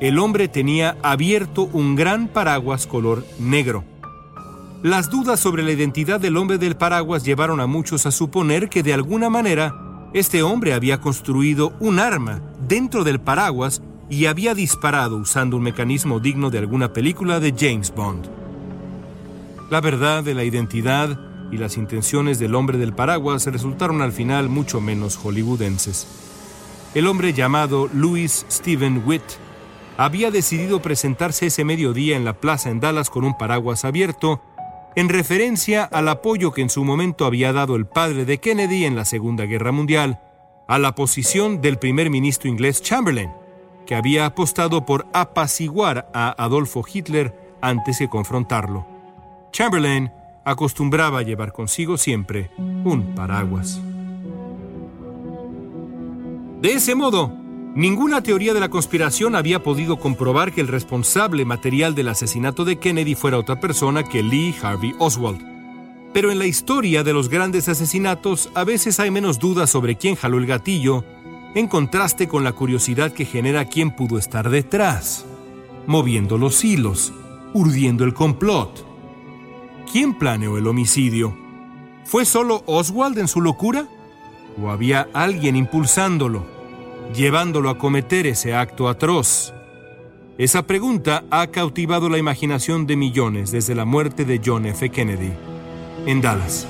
el 0.00 0.18
hombre 0.18 0.48
tenía 0.48 0.96
abierto 1.02 1.68
un 1.72 1.94
gran 1.94 2.28
paraguas 2.28 2.86
color 2.86 3.24
negro. 3.38 3.84
Las 4.82 5.10
dudas 5.10 5.38
sobre 5.38 5.62
la 5.62 5.72
identidad 5.72 6.20
del 6.20 6.38
hombre 6.38 6.56
del 6.56 6.74
paraguas 6.74 7.22
llevaron 7.22 7.60
a 7.60 7.66
muchos 7.66 8.06
a 8.06 8.10
suponer 8.10 8.70
que 8.70 8.82
de 8.82 8.94
alguna 8.94 9.28
manera 9.28 10.08
este 10.14 10.42
hombre 10.42 10.72
había 10.72 11.02
construido 11.02 11.74
un 11.80 11.98
arma 11.98 12.40
dentro 12.66 13.04
del 13.04 13.20
paraguas 13.20 13.82
y 14.08 14.24
había 14.24 14.54
disparado 14.54 15.18
usando 15.18 15.58
un 15.58 15.64
mecanismo 15.64 16.18
digno 16.18 16.48
de 16.48 16.58
alguna 16.58 16.94
película 16.94 17.40
de 17.40 17.54
James 17.56 17.92
Bond. 17.94 18.30
La 19.68 19.82
verdad 19.82 20.24
de 20.24 20.32
la 20.32 20.44
identidad 20.44 21.20
y 21.52 21.58
las 21.58 21.76
intenciones 21.76 22.38
del 22.38 22.54
hombre 22.54 22.78
del 22.78 22.94
paraguas 22.94 23.44
resultaron 23.46 24.00
al 24.00 24.12
final 24.12 24.48
mucho 24.48 24.80
menos 24.80 25.18
hollywoodenses. 25.18 26.06
El 26.94 27.06
hombre 27.06 27.34
llamado 27.34 27.90
Louis 27.92 28.46
Stephen 28.50 29.02
Witt 29.04 29.22
había 29.98 30.30
decidido 30.30 30.80
presentarse 30.80 31.48
ese 31.48 31.62
mediodía 31.62 32.16
en 32.16 32.24
la 32.24 32.32
plaza 32.32 32.70
en 32.70 32.80
Dallas 32.80 33.10
con 33.10 33.24
un 33.24 33.36
paraguas 33.36 33.84
abierto, 33.84 34.40
en 34.96 35.08
referencia 35.08 35.84
al 35.84 36.08
apoyo 36.08 36.52
que 36.52 36.62
en 36.62 36.70
su 36.70 36.84
momento 36.84 37.24
había 37.24 37.52
dado 37.52 37.76
el 37.76 37.86
padre 37.86 38.24
de 38.24 38.38
Kennedy 38.38 38.84
en 38.84 38.96
la 38.96 39.04
Segunda 39.04 39.44
Guerra 39.44 39.72
Mundial, 39.72 40.20
a 40.66 40.78
la 40.78 40.94
posición 40.94 41.60
del 41.60 41.78
primer 41.78 42.10
ministro 42.10 42.48
inglés 42.48 42.82
Chamberlain, 42.82 43.30
que 43.86 43.94
había 43.94 44.26
apostado 44.26 44.86
por 44.86 45.06
apaciguar 45.12 46.08
a 46.14 46.30
Adolfo 46.42 46.84
Hitler 46.92 47.34
antes 47.60 47.98
de 47.98 48.08
confrontarlo. 48.08 48.86
Chamberlain 49.52 50.12
acostumbraba 50.44 51.22
llevar 51.22 51.52
consigo 51.52 51.96
siempre 51.96 52.50
un 52.56 53.14
paraguas. 53.14 53.80
De 56.60 56.72
ese 56.72 56.94
modo, 56.94 57.39
ninguna 57.74 58.22
teoría 58.22 58.54
de 58.54 58.60
la 58.60 58.68
conspiración 58.68 59.34
había 59.34 59.62
podido 59.62 59.98
comprobar 59.98 60.52
que 60.52 60.60
el 60.60 60.68
responsable 60.68 61.44
material 61.44 61.94
del 61.94 62.08
asesinato 62.08 62.64
de 62.64 62.78
Kennedy 62.78 63.14
fuera 63.14 63.38
otra 63.38 63.60
persona 63.60 64.04
que 64.04 64.22
Lee 64.22 64.54
Harvey 64.62 64.94
Oswald. 64.98 65.40
Pero 66.12 66.32
en 66.32 66.38
la 66.38 66.46
historia 66.46 67.04
de 67.04 67.12
los 67.12 67.28
grandes 67.28 67.68
asesinatos 67.68 68.50
a 68.54 68.64
veces 68.64 68.98
hay 68.98 69.10
menos 69.10 69.38
dudas 69.38 69.70
sobre 69.70 69.96
quién 69.96 70.16
jaló 70.16 70.38
el 70.38 70.46
gatillo, 70.46 71.04
en 71.54 71.68
contraste 71.68 72.28
con 72.28 72.44
la 72.44 72.52
curiosidad 72.52 73.12
que 73.12 73.24
genera 73.24 73.64
quién 73.64 73.94
pudo 73.94 74.18
estar 74.18 74.50
detrás, 74.50 75.24
moviendo 75.86 76.38
los 76.38 76.64
hilos, 76.64 77.12
urdiendo 77.54 78.04
el 78.04 78.14
complot. 78.14 78.86
¿Quién 79.90 80.14
planeó 80.14 80.58
el 80.58 80.66
homicidio? 80.66 81.36
¿Fue 82.04 82.24
solo 82.24 82.62
Oswald 82.66 83.18
en 83.18 83.28
su 83.28 83.40
locura? 83.40 83.88
¿O 84.60 84.70
había 84.70 85.08
alguien 85.12 85.56
impulsándolo, 85.56 86.44
llevándolo 87.14 87.70
a 87.70 87.78
cometer 87.78 88.26
ese 88.26 88.54
acto 88.54 88.88
atroz? 88.88 89.52
Esa 90.38 90.66
pregunta 90.66 91.24
ha 91.30 91.48
cautivado 91.48 92.08
la 92.08 92.18
imaginación 92.18 92.86
de 92.86 92.96
millones 92.96 93.50
desde 93.50 93.74
la 93.74 93.84
muerte 93.84 94.24
de 94.24 94.40
John 94.44 94.66
F. 94.66 94.90
Kennedy 94.90 95.32
en 96.06 96.20
Dallas. 96.20 96.66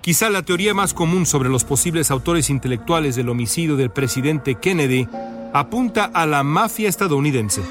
Quizá 0.00 0.30
la 0.30 0.42
teoría 0.42 0.72
más 0.72 0.94
común 0.94 1.26
sobre 1.26 1.50
los 1.50 1.64
posibles 1.64 2.10
autores 2.10 2.48
intelectuales 2.48 3.16
del 3.16 3.28
homicidio 3.28 3.76
del 3.76 3.90
presidente 3.90 4.54
Kennedy 4.54 5.06
apunta 5.52 6.04
a 6.04 6.24
la 6.24 6.42
mafia 6.42 6.88
estadounidense 6.88 7.62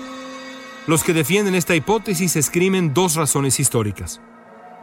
los 0.87 1.03
que 1.03 1.13
defienden 1.13 1.53
esta 1.53 1.75
hipótesis 1.75 2.37
escriben 2.37 2.93
dos 2.93 3.15
razones 3.15 3.59
históricas. 3.59 4.21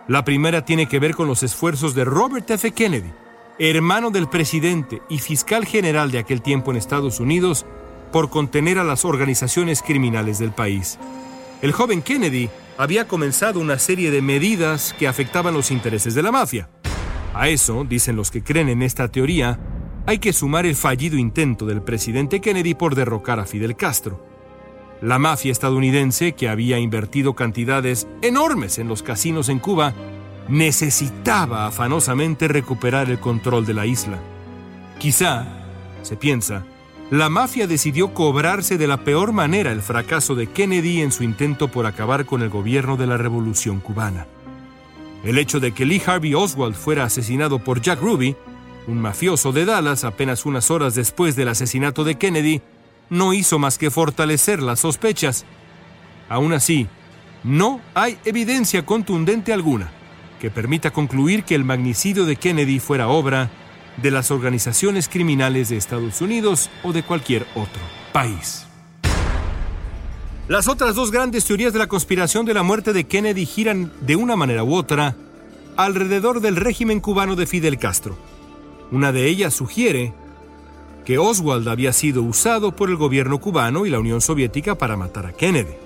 La 0.07 0.23
primera 0.23 0.63
tiene 0.63 0.87
que 0.87 0.99
ver 0.99 1.15
con 1.15 1.27
los 1.27 1.43
esfuerzos 1.43 1.95
de 1.95 2.05
Robert 2.05 2.51
F. 2.51 2.73
Kennedy, 2.73 3.11
hermano 3.59 4.11
del 4.11 4.29
presidente 4.29 5.03
y 5.09 5.19
fiscal 5.19 5.65
general 5.65 6.11
de 6.11 6.19
aquel 6.19 6.43
tiempo 6.43 6.71
en 6.71 6.77
Estados 6.77 7.21
Unidos, 7.21 7.67
por 8.13 8.31
contener 8.31 8.79
a 8.79 8.85
las 8.85 9.05
organizaciones 9.05 9.83
criminales 9.83 10.39
del 10.39 10.53
país. 10.53 10.99
El 11.63 11.73
joven 11.73 12.03
Kennedy 12.03 12.49
había 12.79 13.07
comenzado 13.07 13.61
una 13.61 13.79
serie 13.79 14.11
de 14.11 14.23
medidas 14.23 14.95
que 14.99 15.09
afectaban 15.09 15.55
los 15.55 15.71
intereses 15.71 16.15
de 16.15 16.23
la 16.23 16.33
mafia. 16.33 16.69
A 17.33 17.49
eso, 17.49 17.85
dicen 17.85 18.17
los 18.17 18.31
que 18.31 18.43
creen 18.43 18.69
en 18.69 18.83
esta 18.83 19.09
teoría, 19.09 19.59
hay 20.07 20.19
que 20.19 20.33
sumar 20.33 20.67
el 20.67 20.77
fallido 20.77 21.17
intento 21.17 21.67
del 21.67 21.83
presidente 21.83 22.41
Kennedy 22.41 22.75
por 22.75 22.95
derrocar 22.95 23.41
a 23.41 23.47
Fidel 23.47 23.77
Castro. 23.77 24.25
La 25.01 25.19
mafia 25.19 25.53
estadounidense, 25.53 26.33
que 26.33 26.49
había 26.49 26.79
invertido 26.79 27.35
cantidades 27.35 28.07
enormes 28.23 28.79
en 28.79 28.89
los 28.89 29.03
casinos 29.03 29.49
en 29.49 29.59
Cuba, 29.59 29.95
necesitaba 30.49 31.67
afanosamente 31.67 32.49
recuperar 32.49 33.11
el 33.11 33.19
control 33.19 33.67
de 33.67 33.75
la 33.75 33.87
isla. 33.87 34.19
Quizá, 34.99 35.47
se 36.03 36.17
piensa, 36.17 36.65
la 37.11 37.29
mafia 37.29 37.67
decidió 37.67 38.15
cobrarse 38.15 38.79
de 38.79 38.87
la 38.87 38.99
peor 38.99 39.33
manera 39.33 39.73
el 39.73 39.83
fracaso 39.83 40.35
de 40.35 40.49
Kennedy 40.49 41.03
en 41.03 41.13
su 41.13 41.23
intento 41.23 41.69
por 41.69 41.87
acabar 41.87 42.27
con 42.27 42.43
el 42.43 42.51
gobierno 42.51 42.97
de 42.97 43.07
la 43.07 43.17
Revolución 43.17 43.81
cubana. 43.81 44.27
El 45.23 45.39
hecho 45.39 45.61
de 45.61 45.73
que 45.73 45.87
Lee 45.87 46.03
Harvey 46.05 46.35
Oswald 46.35 46.75
fuera 46.75 47.05
asesinado 47.05 47.59
por 47.59 47.81
Jack 47.81 48.01
Ruby, 48.01 48.37
un 48.87 49.01
mafioso 49.01 49.53
de 49.53 49.65
Dallas 49.65 50.05
apenas 50.05 50.45
unas 50.45 50.71
horas 50.71 50.95
después 50.95 51.37
del 51.37 51.49
asesinato 51.49 52.05
de 52.05 52.17
Kennedy, 52.17 52.61
no 53.09 53.33
hizo 53.33 53.59
más 53.59 53.79
que 53.79 53.91
fortalecer 53.91 54.63
las 54.63 54.81
sospechas. 54.81 55.47
Aún 56.29 56.53
así, 56.53 56.87
no 57.43 57.81
hay 57.95 58.19
evidencia 58.25 58.85
contundente 58.85 59.53
alguna 59.53 59.91
que 60.45 60.51
permita 60.51 60.91
concluir 60.91 61.45
que 61.45 61.55
el 61.55 61.65
magnicidio 61.65 62.27
de 62.27 62.37
Kennedy 62.37 62.79
fuera 62.79 63.09
obra 63.09 63.51
de 63.97 64.11
las 64.11 64.31
organizaciones 64.31 65.09
criminales 65.09 65.71
de 65.71 65.79
Estados 65.79 66.21
Unidos 66.21 66.69
o 66.83 66.93
de 66.93 67.03
cualquier 67.03 67.47
otro 67.55 67.81
país. 68.13 68.67
Las 70.47 70.69
otras 70.69 70.97
dos 70.97 71.11
grandes 71.11 71.47
teorías 71.47 71.73
de 71.73 71.79
la 71.79 71.87
conspiración 71.87 72.45
de 72.45 72.53
la 72.53 72.63
muerte 72.63 72.93
de 72.93 73.05
Kennedy 73.05 73.47
giran 73.47 73.91
de 74.03 74.17
una 74.17 74.37
manera 74.37 74.65
u 74.65 74.75
otra 74.75 75.17
alrededor 75.79 76.43
del 76.43 76.57
régimen 76.57 77.01
cubano 77.01 77.37
de 77.37 77.47
Fidel 77.47 77.79
Castro. 77.79 78.19
Una 78.91 79.13
de 79.13 79.27
ellas 79.27 79.55
sugiere 79.55 80.13
que 81.07 81.17
Oswald 81.17 81.67
había 81.69 81.95
sido 81.95 82.23
usado 82.23 82.77
por 82.77 82.91
el 82.91 82.97
gobierno 82.97 83.41
cubano 83.41 83.87
y 83.87 83.91
la 83.91 83.99
Unión 83.99 84.21
Soviética 84.21 84.75
para 84.75 84.99
matar 84.99 85.25
a 85.25 85.33
Kennedy. 85.33 85.84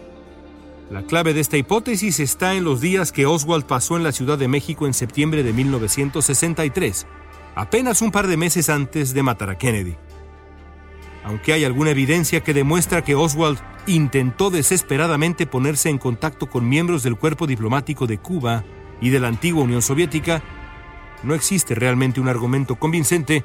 La 0.91 1.03
clave 1.03 1.35
de 1.35 1.41
esta 1.41 1.59
hipótesis 1.59 2.19
está 2.19 2.55
en 2.55 2.65
los 2.65 2.81
días 2.81 3.13
que 3.13 3.27
Oswald 3.27 3.67
pasó 3.67 3.99
en 3.99 4.05
la 4.05 4.13
Ciudad 4.13 4.39
de 4.39 4.49
México 4.49 4.87
en 4.87 4.95
septiembre 4.95 5.43
de 5.43 5.53
1963, 5.53 7.07
apenas 7.55 8.01
un 8.01 8.11
par 8.11 8.27
de 8.27 8.39
meses 8.39 8.71
antes 8.71 9.13
de 9.13 9.23
matar 9.23 9.51
a 9.51 9.59
Kennedy. 9.59 9.97
Aunque 11.25 11.53
hay 11.53 11.65
alguna 11.65 11.91
evidencia 11.91 12.43
que 12.43 12.55
demuestra 12.55 13.05
que 13.05 13.15
Oswald 13.15 13.59
intentó 13.87 14.49
desesperadamente 14.49 15.47
ponerse 15.47 15.91
en 15.91 15.99
contacto 15.99 16.49
con 16.49 16.67
miembros 16.67 17.03
del 17.03 17.17
cuerpo 17.17 17.47
diplomático 17.47 18.07
de 18.07 18.17
Cuba 18.17 18.65
y 19.03 19.11
de 19.11 19.21
la 19.21 19.29
antigua 19.29 19.65
Unión 19.65 19.83
Soviética, 19.83 20.43
no 21.23 21.35
existe 21.35 21.75
realmente 21.75 22.19
un 22.19 22.29
argumento 22.29 22.77
convincente 22.77 23.45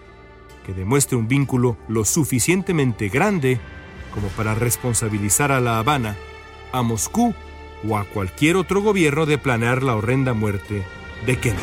que 0.65 0.73
demuestre 0.73 1.17
un 1.17 1.27
vínculo 1.27 1.75
lo 1.89 2.05
suficientemente 2.05 3.09
grande 3.09 3.59
como 4.13 4.29
para 4.29 4.55
responsabilizar 4.55 5.51
a 5.51 5.59
La 5.59 5.79
Habana, 5.79 6.15
a 6.73 6.81
Moscú 6.81 7.33
o 7.87 7.97
a 7.97 8.03
cualquier 8.03 8.57
otro 8.57 8.81
gobierno 8.81 9.25
de 9.25 9.37
planear 9.37 9.83
la 9.83 9.95
horrenda 9.95 10.33
muerte 10.33 10.83
de 11.25 11.37
Kennedy. 11.39 11.61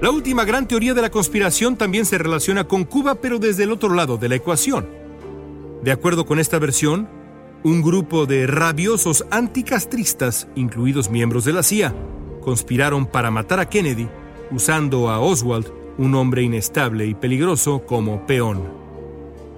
La 0.00 0.10
última 0.10 0.44
gran 0.44 0.66
teoría 0.66 0.94
de 0.94 1.02
la 1.02 1.10
conspiración 1.10 1.76
también 1.76 2.06
se 2.06 2.16
relaciona 2.16 2.64
con 2.64 2.84
Cuba, 2.84 3.16
pero 3.16 3.38
desde 3.38 3.64
el 3.64 3.72
otro 3.72 3.92
lado 3.92 4.16
de 4.16 4.28
la 4.28 4.36
ecuación. 4.36 4.88
De 5.82 5.92
acuerdo 5.92 6.24
con 6.24 6.38
esta 6.38 6.58
versión, 6.58 7.08
un 7.62 7.82
grupo 7.82 8.24
de 8.24 8.46
rabiosos 8.46 9.26
anticastristas, 9.30 10.48
incluidos 10.54 11.10
miembros 11.10 11.44
de 11.44 11.52
la 11.52 11.62
CIA, 11.62 11.94
conspiraron 12.40 13.04
para 13.06 13.30
matar 13.30 13.60
a 13.60 13.68
Kennedy 13.68 14.08
usando 14.50 15.10
a 15.10 15.20
Oswald 15.20 15.70
un 15.98 16.14
hombre 16.14 16.42
inestable 16.42 17.06
y 17.06 17.14
peligroso 17.14 17.84
como 17.84 18.26
peón. 18.26 18.79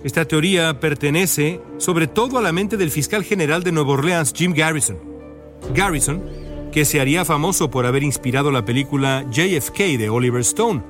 Esta 0.05 0.25
teoría 0.25 0.81
pertenece 0.81 1.61
sobre 1.79 2.09
todo 2.09 2.39
a 2.39 2.43
la 2.43 2.53
mente 2.53 2.77
del 2.77 2.91
fiscal 2.91 3.23
general 3.23 3.63
de 3.63 3.71
Nueva 3.71 3.93
Orleans, 3.93 4.33
Jim 4.35 4.53
Garrison. 4.53 4.99
Garrison, 5.75 6.23
que 6.73 6.85
se 6.85 7.01
haría 7.01 7.25
famoso 7.25 7.71
por 7.71 7.87
haber 7.87 8.03
inspirado 8.03 8.51
la 8.51 8.65
película 8.65 9.25
JFK 9.31 9.99
de 9.99 10.09
Oliver 10.09 10.41
Stone, 10.41 10.83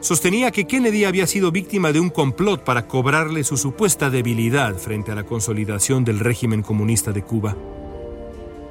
sostenía 0.00 0.50
que 0.52 0.66
Kennedy 0.66 1.04
había 1.04 1.26
sido 1.26 1.52
víctima 1.52 1.92
de 1.92 2.00
un 2.00 2.08
complot 2.08 2.64
para 2.64 2.88
cobrarle 2.88 3.44
su 3.44 3.58
supuesta 3.58 4.08
debilidad 4.08 4.76
frente 4.76 5.12
a 5.12 5.14
la 5.14 5.24
consolidación 5.24 6.04
del 6.04 6.20
régimen 6.20 6.62
comunista 6.62 7.12
de 7.12 7.22
Cuba. 7.22 7.56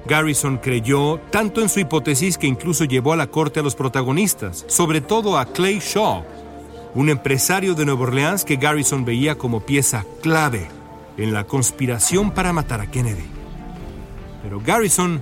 Garrison 0.07 0.57
creyó 0.57 1.19
tanto 1.31 1.61
en 1.61 1.69
su 1.69 1.79
hipótesis 1.79 2.37
que 2.37 2.47
incluso 2.47 2.85
llevó 2.85 3.13
a 3.13 3.17
la 3.17 3.27
corte 3.27 3.59
a 3.59 3.63
los 3.63 3.75
protagonistas, 3.75 4.65
sobre 4.67 5.01
todo 5.01 5.37
a 5.37 5.45
Clay 5.45 5.79
Shaw, 5.79 6.23
un 6.95 7.09
empresario 7.09 7.75
de 7.75 7.85
Nueva 7.85 8.03
Orleans 8.03 8.45
que 8.45 8.55
Garrison 8.55 9.03
veía 9.03 9.37
como 9.37 9.59
pieza 9.59 10.05
clave 10.23 10.69
en 11.17 11.33
la 11.33 11.43
conspiración 11.43 12.31
para 12.31 12.53
matar 12.53 12.79
a 12.79 12.89
Kennedy. 12.89 13.25
Pero 14.41 14.61
Garrison 14.61 15.21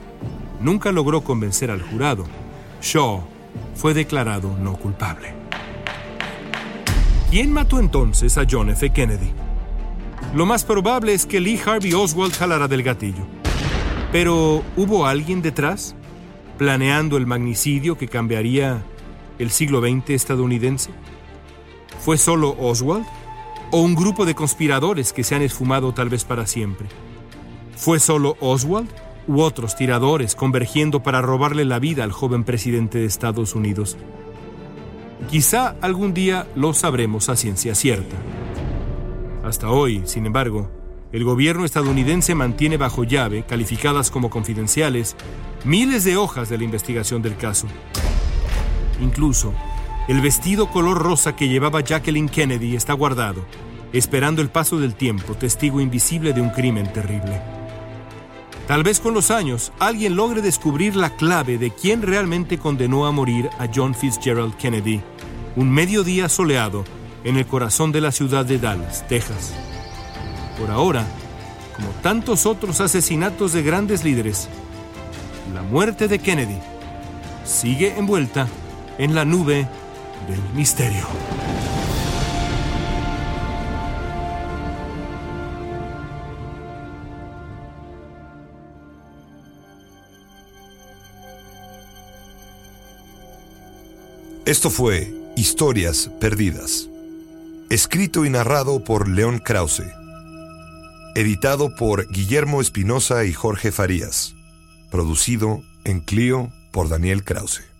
nunca 0.61 0.91
logró 0.91 1.21
convencer 1.21 1.71
al 1.71 1.81
jurado. 1.81 2.25
Shaw 2.81 3.23
fue 3.75 3.95
declarado 3.95 4.55
no 4.59 4.75
culpable. 4.77 5.33
¿Quién 7.31 7.51
mató 7.51 7.79
entonces 7.79 8.37
a 8.37 8.45
John 8.49 8.69
F. 8.69 8.91
Kennedy? 8.91 9.31
Lo 10.35 10.45
más 10.45 10.63
probable 10.63 11.15
es 11.15 11.25
que 11.25 11.39
Lee 11.39 11.59
Harvey 11.65 11.93
Oswald 11.93 12.33
jalara 12.33 12.67
del 12.67 12.83
gatillo. 12.83 13.25
Pero 14.11 14.63
¿hubo 14.77 15.07
alguien 15.07 15.41
detrás? 15.41 15.95
¿Planeando 16.59 17.17
el 17.17 17.25
magnicidio 17.25 17.97
que 17.97 18.07
cambiaría 18.07 18.83
el 19.39 19.49
siglo 19.49 19.81
XX 19.81 20.11
estadounidense? 20.11 20.91
¿Fue 22.03 22.17
solo 22.17 22.57
Oswald? 22.59 23.05
¿O 23.71 23.79
un 23.79 23.95
grupo 23.95 24.25
de 24.25 24.35
conspiradores 24.35 25.13
que 25.13 25.23
se 25.23 25.35
han 25.35 25.41
esfumado 25.41 25.93
tal 25.93 26.09
vez 26.09 26.25
para 26.25 26.45
siempre? 26.45 26.87
¿Fue 27.77 27.97
solo 27.97 28.35
Oswald? 28.41 28.89
¿U 29.25 29.39
otros 29.39 29.77
tiradores 29.77 30.35
convergiendo 30.35 31.01
para 31.01 31.21
robarle 31.21 31.63
la 31.63 31.79
vida 31.79 32.03
al 32.03 32.11
joven 32.11 32.43
presidente 32.43 32.97
de 32.97 33.05
Estados 33.05 33.55
Unidos? 33.55 33.95
Quizá 35.31 35.77
algún 35.79 36.13
día 36.13 36.45
lo 36.55 36.73
sabremos 36.73 37.29
a 37.29 37.37
ciencia 37.37 37.73
cierta. 37.73 38.17
Hasta 39.45 39.69
hoy, 39.69 40.01
sin 40.03 40.25
embargo, 40.25 40.69
el 41.13 41.23
gobierno 41.23 41.63
estadounidense 41.63 42.35
mantiene 42.35 42.75
bajo 42.75 43.05
llave, 43.05 43.45
calificadas 43.47 44.11
como 44.11 44.29
confidenciales, 44.29 45.15
miles 45.63 46.03
de 46.03 46.17
hojas 46.17 46.49
de 46.49 46.57
la 46.57 46.65
investigación 46.65 47.21
del 47.21 47.37
caso. 47.37 47.67
Incluso, 48.99 49.53
el 50.07 50.19
vestido 50.19 50.69
color 50.69 51.01
rosa 51.01 51.35
que 51.35 51.47
llevaba 51.47 51.81
Jacqueline 51.81 52.27
Kennedy 52.27 52.75
está 52.75 52.93
guardado, 52.93 53.45
esperando 53.93 54.41
el 54.41 54.49
paso 54.49 54.77
del 54.77 54.95
tiempo, 54.95 55.33
testigo 55.35 55.79
invisible 55.79 56.33
de 56.33 56.41
un 56.41 56.49
crimen 56.49 56.91
terrible. 56.91 57.41
Tal 58.67 58.83
vez 58.83 58.99
con 58.99 59.13
los 59.13 59.31
años 59.31 59.71
alguien 59.79 60.15
logre 60.15 60.41
descubrir 60.41 60.95
la 60.95 61.15
clave 61.15 61.57
de 61.57 61.71
quién 61.71 62.01
realmente 62.01 62.57
condenó 62.57 63.05
a 63.05 63.11
morir 63.11 63.49
a 63.59 63.67
John 63.73 63.95
Fitzgerald 63.95 64.55
Kennedy, 64.57 65.01
un 65.55 65.69
mediodía 65.69 66.27
soleado 66.27 66.83
en 67.23 67.37
el 67.37 67.45
corazón 67.45 67.91
de 67.91 68.01
la 68.01 68.11
ciudad 68.11 68.45
de 68.45 68.59
Dallas, 68.59 69.07
Texas. 69.07 69.53
Por 70.59 70.69
ahora, 70.69 71.05
como 71.75 71.89
tantos 72.01 72.45
otros 72.45 72.81
asesinatos 72.81 73.53
de 73.53 73.63
grandes 73.63 74.03
líderes, 74.03 74.49
la 75.53 75.61
muerte 75.61 76.07
de 76.07 76.19
Kennedy 76.19 76.57
sigue 77.45 77.97
envuelta 77.97 78.47
en 78.97 79.15
la 79.15 79.25
nube 79.25 79.67
del 80.27 80.41
misterio. 80.53 81.07
Esto 94.45 94.69
fue 94.69 95.13
Historias 95.35 96.11
Perdidas, 96.19 96.89
escrito 97.69 98.25
y 98.25 98.29
narrado 98.29 98.83
por 98.83 99.07
León 99.07 99.39
Krause, 99.39 99.83
editado 101.15 101.73
por 101.75 102.11
Guillermo 102.11 102.61
Espinosa 102.61 103.23
y 103.25 103.33
Jorge 103.33 103.71
Farías, 103.71 104.35
producido 104.91 105.63
en 105.85 106.01
Clio 106.01 106.51
por 106.71 106.89
Daniel 106.89 107.23
Krause. 107.23 107.72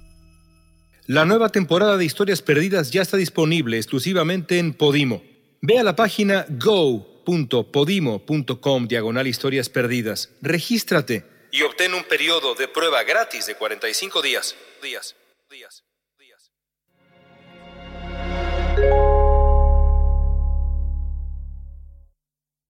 La 1.05 1.25
nueva 1.25 1.49
temporada 1.49 1.97
de 1.97 2.05
Historias 2.05 2.41
Perdidas 2.41 2.91
ya 2.91 3.01
está 3.01 3.17
disponible 3.17 3.75
exclusivamente 3.75 4.57
en 4.57 4.73
Podimo. 4.73 5.21
Ve 5.61 5.77
a 5.77 5.83
la 5.83 5.97
página 5.97 6.45
go.podimo.com 6.49 8.87
diagonal 8.87 9.27
historias 9.27 9.67
perdidas. 9.67 10.29
Regístrate 10.41 11.25
y 11.51 11.63
obtén 11.63 11.93
un 11.93 12.05
periodo 12.05 12.55
de 12.55 12.69
prueba 12.69 13.03
gratis 13.03 13.45
de 13.45 13.55
45 13.55 14.21
días. 14.21 14.55
Días, 14.81 15.17
días, 15.49 15.83
días. 16.17 16.53